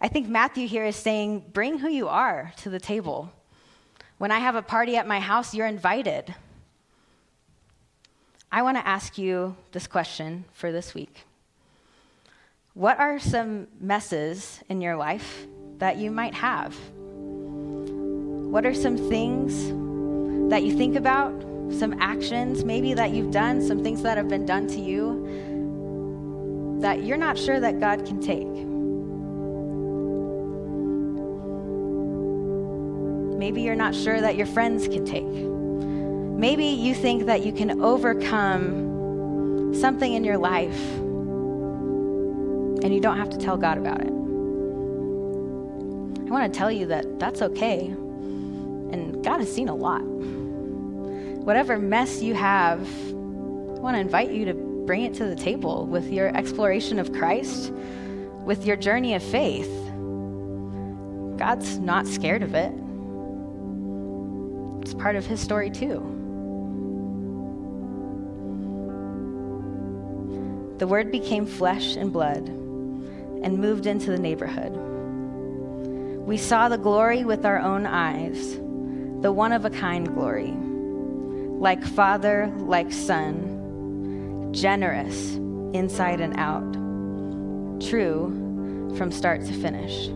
I 0.00 0.08
think 0.08 0.28
Matthew 0.28 0.66
here 0.66 0.84
is 0.84 0.96
saying, 0.96 1.44
bring 1.52 1.78
who 1.78 1.88
you 1.88 2.08
are 2.08 2.52
to 2.62 2.70
the 2.70 2.80
table. 2.80 3.30
When 4.18 4.32
I 4.32 4.40
have 4.40 4.56
a 4.56 4.60
party 4.60 4.96
at 4.96 5.06
my 5.06 5.20
house, 5.20 5.54
you're 5.54 5.68
invited. 5.68 6.34
I 8.50 8.62
want 8.62 8.76
to 8.76 8.84
ask 8.84 9.18
you 9.18 9.54
this 9.70 9.86
question 9.86 10.44
for 10.52 10.72
this 10.72 10.94
week 10.94 11.22
What 12.72 12.98
are 12.98 13.20
some 13.20 13.68
messes 13.80 14.64
in 14.68 14.80
your 14.80 14.96
life 14.96 15.46
that 15.78 15.96
you 15.96 16.10
might 16.10 16.34
have? 16.34 16.74
What 16.96 18.66
are 18.66 18.74
some 18.74 18.96
things 18.96 19.68
that 20.50 20.64
you 20.64 20.76
think 20.76 20.96
about 20.96 21.53
some 21.70 21.94
actions 22.00 22.64
maybe 22.64 22.94
that 22.94 23.10
you've 23.10 23.30
done, 23.30 23.60
some 23.62 23.82
things 23.82 24.02
that 24.02 24.16
have 24.16 24.28
been 24.28 24.46
done 24.46 24.66
to 24.68 24.80
you 24.80 25.44
that 26.80 27.02
you're 27.04 27.16
not 27.16 27.38
sure 27.38 27.58
that 27.60 27.80
God 27.80 28.04
can 28.04 28.20
take. 28.20 28.46
Maybe 33.38 33.62
you're 33.62 33.74
not 33.74 33.94
sure 33.94 34.20
that 34.20 34.36
your 34.36 34.46
friends 34.46 34.86
can 34.88 35.04
take. 35.04 35.24
Maybe 35.24 36.66
you 36.66 36.94
think 36.94 37.26
that 37.26 37.44
you 37.44 37.52
can 37.52 37.80
overcome 37.82 39.72
something 39.74 40.12
in 40.12 40.24
your 40.24 40.38
life 40.38 40.78
and 42.84 42.94
you 42.94 43.00
don't 43.00 43.16
have 43.16 43.30
to 43.30 43.38
tell 43.38 43.56
God 43.56 43.78
about 43.78 44.00
it. 44.00 44.08
I 46.26 46.30
want 46.30 46.52
to 46.52 46.58
tell 46.58 46.70
you 46.70 46.86
that 46.86 47.18
that's 47.18 47.40
okay. 47.40 47.86
And 47.86 49.24
God 49.24 49.40
has 49.40 49.52
seen 49.52 49.68
a 49.68 49.74
lot. 49.74 50.02
Whatever 51.44 51.78
mess 51.78 52.22
you 52.22 52.32
have, 52.32 52.80
I 52.80 53.80
want 53.80 53.96
to 53.96 54.00
invite 54.00 54.30
you 54.30 54.46
to 54.46 54.54
bring 54.54 55.02
it 55.02 55.12
to 55.14 55.26
the 55.26 55.36
table 55.36 55.86
with 55.86 56.10
your 56.10 56.34
exploration 56.34 56.98
of 56.98 57.12
Christ, 57.12 57.70
with 58.44 58.64
your 58.64 58.76
journey 58.76 59.14
of 59.14 59.22
faith. 59.22 59.70
God's 61.36 61.78
not 61.78 62.06
scared 62.06 62.42
of 62.42 62.54
it. 62.54 62.72
It's 64.82 64.94
part 64.94 65.16
of 65.16 65.26
his 65.26 65.38
story, 65.38 65.68
too. 65.68 66.00
The 70.78 70.86
Word 70.86 71.12
became 71.12 71.44
flesh 71.44 71.96
and 71.96 72.10
blood 72.10 72.48
and 72.48 73.58
moved 73.58 73.84
into 73.86 74.10
the 74.10 74.18
neighborhood. 74.18 74.72
We 76.26 76.38
saw 76.38 76.70
the 76.70 76.78
glory 76.78 77.26
with 77.26 77.44
our 77.44 77.58
own 77.58 77.84
eyes, 77.84 78.54
the 79.20 79.30
one 79.30 79.52
of 79.52 79.66
a 79.66 79.70
kind 79.70 80.08
glory, 80.08 80.54
like 81.58 81.84
Father, 81.84 82.52
like 82.58 82.92
Son, 82.92 84.52
generous 84.52 85.34
inside 85.74 86.20
and 86.20 86.38
out, 86.38 86.72
true 87.88 88.92
from 88.96 89.10
start 89.10 89.44
to 89.44 89.52
finish. 89.52 90.06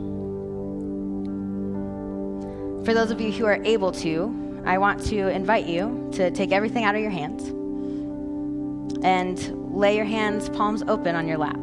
For 2.85 2.94
those 2.94 3.11
of 3.11 3.20
you 3.20 3.33
who 3.33 3.44
are 3.44 3.62
able 3.64 3.92
to, 3.92 4.62
I 4.64 4.79
want 4.79 5.05
to 5.07 5.29
invite 5.29 5.66
you 5.66 6.09
to 6.12 6.31
take 6.31 6.53
everything 6.53 6.85
out 6.85 6.94
of 6.94 7.01
your 7.01 7.11
hands 7.11 7.48
and 9.03 9.74
lay 9.74 9.96
your 9.96 10.05
hands 10.05 10.48
palms 10.48 10.83
open 10.88 11.14
on 11.14 11.29
your 11.29 11.38
lap. 11.38 11.59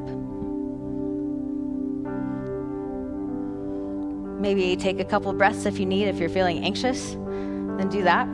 Maybe 4.39 4.75
take 4.75 4.99
a 4.99 5.05
couple 5.05 5.33
breaths 5.33 5.65
if 5.65 5.79
you 5.79 5.85
need, 5.85 6.07
if 6.07 6.17
you're 6.17 6.29
feeling 6.29 6.63
anxious, 6.63 7.11
then 7.11 7.89
do 7.89 8.03
that. 8.03 8.27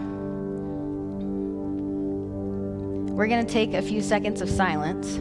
We're 3.21 3.27
going 3.27 3.45
to 3.45 3.53
take 3.53 3.75
a 3.75 3.83
few 3.83 4.01
seconds 4.01 4.41
of 4.41 4.49
silence. 4.49 5.17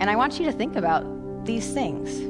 And 0.00 0.08
I 0.08 0.16
want 0.16 0.38
you 0.38 0.46
to 0.46 0.52
think 0.52 0.76
about 0.76 1.44
these 1.44 1.74
things. 1.74 2.20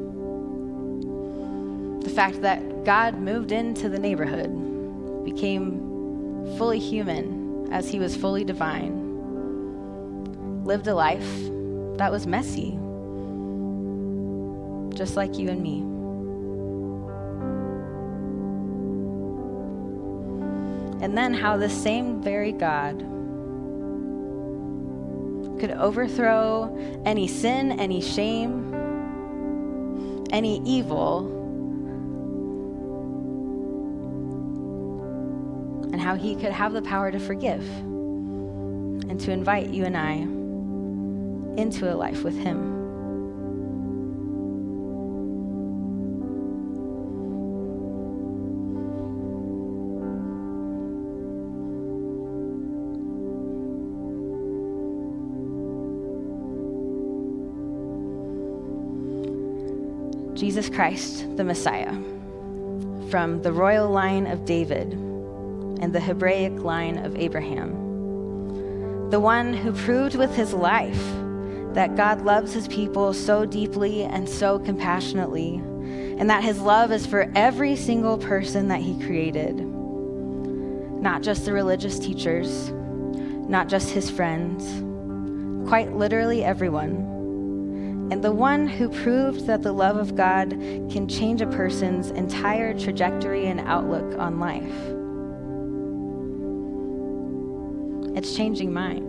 The 2.05 2.11
fact 2.11 2.43
that 2.43 2.85
God 2.85 3.21
moved 3.21 3.53
into 3.53 3.89
the 3.89 3.97
neighborhood 4.01 5.25
became 5.25 6.53
fully 6.59 6.81
human 6.81 7.69
as 7.71 7.89
he 7.89 8.01
was 8.01 8.17
fully 8.17 8.43
divine, 8.43 9.05
lived 10.65 10.89
a 10.89 10.95
life 10.97 11.31
that 11.97 12.11
was 12.11 12.27
messy, 12.27 12.73
just 14.99 15.15
like 15.15 15.39
you 15.39 15.49
and 15.49 15.63
me. 15.63 15.79
And 21.05 21.17
then 21.17 21.35
how 21.35 21.57
the 21.57 21.71
same 21.71 22.21
very 22.21 22.51
God 22.51 23.15
could 25.59 25.73
overthrow 25.73 26.75
any 27.05 27.27
sin, 27.27 27.79
any 27.81 28.01
shame, 28.01 28.75
any 30.31 30.61
evil 30.65 31.35
and 35.93 36.01
how 36.01 36.15
he 36.15 36.37
could 36.37 36.53
have 36.53 36.73
the 36.73 36.83
power 36.83 37.11
to 37.11 37.19
forgive 37.19 37.63
and 39.11 39.19
to 39.19 39.33
invite 39.33 39.69
you 39.71 39.85
and 39.85 39.97
I 39.97 40.13
into 41.61 41.93
a 41.93 41.97
life 41.97 42.23
with 42.23 42.37
him. 42.37 42.78
Jesus 60.39 60.71
Christ, 60.71 61.37
the 61.37 61.43
Messiah, 61.43 61.93
from 63.11 63.43
the 63.43 63.53
royal 63.53 63.91
line 63.91 64.29
of 64.29 64.45
David 64.45 64.93
and 64.93 65.93
the 65.93 65.99
Hebraic 65.99 66.53
line 66.61 66.99
of 66.99 67.17
Abraham. 67.17 69.11
The 69.11 69.19
one 69.19 69.53
who 69.53 69.73
proved 69.73 70.15
with 70.15 70.33
his 70.37 70.55
life 70.55 71.03
that 71.73 71.97
God 71.97 72.23
loves 72.23 72.53
his 72.53 72.69
people 72.69 73.13
so 73.15 73.45
deeply 73.45 74.05
and 74.05 74.29
so 74.29 74.61
compassionately, 74.61 75.57
and 75.57 76.31
that 76.31 76.45
his 76.45 76.61
love 76.61 76.93
is 76.93 77.05
for 77.05 77.33
every 77.35 77.75
single 77.75 78.17
person 78.17 78.69
that 78.69 78.81
he 78.81 78.97
created. 79.05 79.57
Not 79.57 81.23
just 81.23 81.47
the 81.47 81.53
religious 81.53 81.99
teachers, 81.99 82.71
not 82.71 83.69
just 83.69 83.91
his 83.91 84.09
friends, 84.09 84.65
quite 85.69 85.95
literally 85.95 86.45
everyone. 86.45 87.18
And 88.11 88.25
the 88.25 88.33
one 88.33 88.67
who 88.67 88.89
proved 88.89 89.47
that 89.47 89.63
the 89.63 89.73
love 89.73 89.97
of 89.97 90.17
God 90.17 90.51
can 90.91 91.07
change 91.07 91.43
a 91.43 91.47
person's 91.47 92.11
entire 92.11 92.73
trajectory 92.79 93.47
and 93.47 93.61
outlook 93.61 94.19
on 94.19 94.41
life. 94.41 94.65
It's 98.17 98.35
changing 98.35 98.73
mine. 98.73 99.05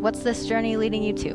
What's 0.00 0.20
this 0.20 0.46
journey 0.46 0.76
leading 0.76 1.02
you 1.02 1.12
to? 1.12 1.34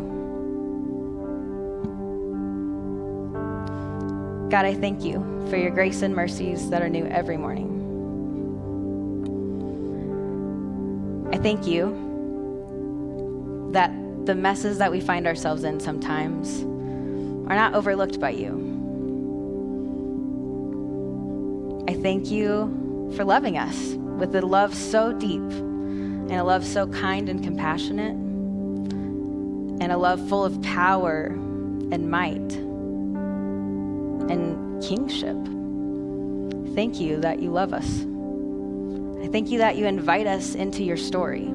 God, 4.50 4.66
I 4.66 4.74
thank 4.74 5.04
you 5.04 5.20
for 5.50 5.58
your 5.58 5.72
grace 5.72 6.02
and 6.02 6.16
mercies 6.16 6.70
that 6.72 6.82
are 6.82 6.90
new 6.90 7.06
every 7.06 7.38
morning. 7.38 7.70
I 11.32 11.38
thank 11.38 11.68
you 11.68 12.10
that 13.72 13.92
the 14.26 14.36
messes 14.36 14.78
that 14.78 14.92
we 14.92 15.02
find 15.02 15.26
ourselves 15.26 15.64
in 15.64 15.80
sometimes 15.80 16.64
are 17.50 17.56
not 17.56 17.74
overlooked 17.74 18.20
by 18.20 18.30
you. 18.30 18.70
I 21.88 21.94
thank 21.96 22.30
you 22.30 23.12
for 23.16 23.26
loving 23.26 23.58
us 23.58 23.96
with 24.18 24.36
a 24.36 24.42
love 24.42 24.76
so 24.76 25.12
deep 25.12 25.42
and 25.42 26.32
a 26.32 26.44
love 26.44 26.66
so 26.66 26.88
kind 26.88 27.28
and 27.28 27.44
compassionate 27.44 28.16
and 29.82 29.92
a 29.92 29.98
love 29.98 30.26
full 30.30 30.46
of 30.46 30.62
power 30.62 31.26
and 31.26 32.10
might 32.10 32.54
and 34.30 34.82
kingship. 34.84 35.36
Thank 36.76 37.00
you 37.00 37.20
that 37.22 37.42
you 37.42 37.50
love 37.50 37.74
us. 37.74 38.06
I 39.24 39.28
thank 39.28 39.50
you 39.50 39.58
that 39.58 39.76
you 39.76 39.86
invite 39.86 40.28
us 40.28 40.56
into 40.56 40.84
your 40.84 40.98
story. 40.98 41.52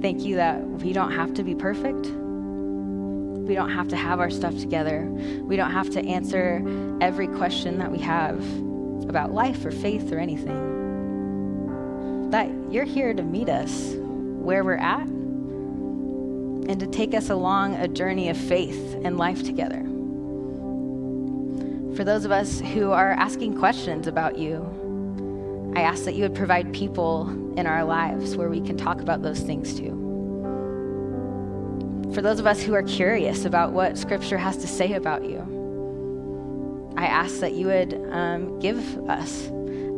Thank 0.00 0.22
you 0.22 0.36
that 0.36 0.62
we 0.64 0.92
don't 0.92 1.12
have 1.12 1.34
to 1.34 1.42
be 1.42 1.54
perfect. 1.54 2.06
We 2.06 3.54
don't 3.54 3.70
have 3.70 3.88
to 3.88 3.96
have 3.96 4.20
our 4.20 4.30
stuff 4.30 4.56
together. 4.58 5.08
We 5.42 5.56
don't 5.56 5.72
have 5.72 5.90
to 5.90 6.00
answer 6.04 6.62
every 7.00 7.26
question 7.26 7.78
that 7.78 7.90
we 7.90 7.98
have 7.98 8.38
about 9.08 9.32
life 9.32 9.64
or 9.64 9.70
faith 9.70 10.12
or 10.12 10.18
anything. 10.18 10.60
That 12.30 12.48
you're 12.70 12.84
here 12.84 13.12
to 13.12 13.22
meet 13.22 13.48
us 13.48 13.94
where 13.96 14.62
we're 14.62 14.76
at 14.76 15.06
and 16.70 16.78
to 16.78 16.86
take 16.86 17.14
us 17.14 17.30
along 17.30 17.74
a 17.74 17.88
journey 17.88 18.28
of 18.28 18.36
faith 18.36 18.96
and 19.04 19.18
life 19.18 19.42
together. 19.42 19.82
For 21.96 22.04
those 22.04 22.24
of 22.24 22.30
us 22.30 22.60
who 22.60 22.92
are 22.92 23.10
asking 23.12 23.58
questions 23.58 24.06
about 24.06 24.38
you, 24.38 24.64
I 25.74 25.82
ask 25.82 26.04
that 26.04 26.14
you 26.14 26.22
would 26.22 26.34
provide 26.34 26.72
people 26.72 27.28
in 27.56 27.66
our 27.66 27.84
lives 27.84 28.36
where 28.36 28.48
we 28.48 28.60
can 28.60 28.76
talk 28.76 29.00
about 29.00 29.22
those 29.22 29.40
things 29.40 29.74
too. 29.74 30.08
For 32.12 32.22
those 32.22 32.40
of 32.40 32.46
us 32.46 32.60
who 32.60 32.74
are 32.74 32.82
curious 32.82 33.44
about 33.44 33.72
what 33.72 33.96
Scripture 33.96 34.38
has 34.38 34.56
to 34.58 34.66
say 34.66 34.94
about 34.94 35.24
you, 35.24 35.58
I 36.96 37.06
ask 37.06 37.38
that 37.38 37.52
you 37.52 37.66
would 37.66 37.94
um, 38.10 38.58
give 38.58 38.78
us 39.08 39.48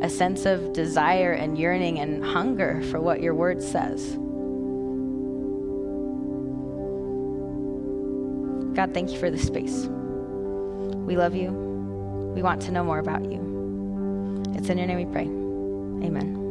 a 0.02 0.11
sense 0.11 0.44
of 0.44 0.74
desire 0.74 1.32
and 1.32 1.56
yearning 1.56 2.00
and 2.00 2.22
hunger 2.22 2.82
for 2.90 3.00
what 3.00 3.22
your 3.22 3.35
word 3.35 3.62
says. 3.62 4.18
God, 8.76 8.92
thank 8.92 9.11
you 9.11 9.18
for 9.18 9.30
this 9.30 9.46
space. 9.46 9.87
We 11.06 11.16
love 11.16 11.35
you. 11.35 11.50
We 12.35 12.42
want 12.42 12.61
to 12.62 12.72
know 12.72 12.85
more 12.85 12.98
about 12.98 13.24
you. 13.24 14.52
It's 14.54 14.68
in 14.68 14.78
your 14.78 14.87
name 14.87 14.98
we 14.98 15.06
pray. 15.06 15.41
Amen. 16.04 16.41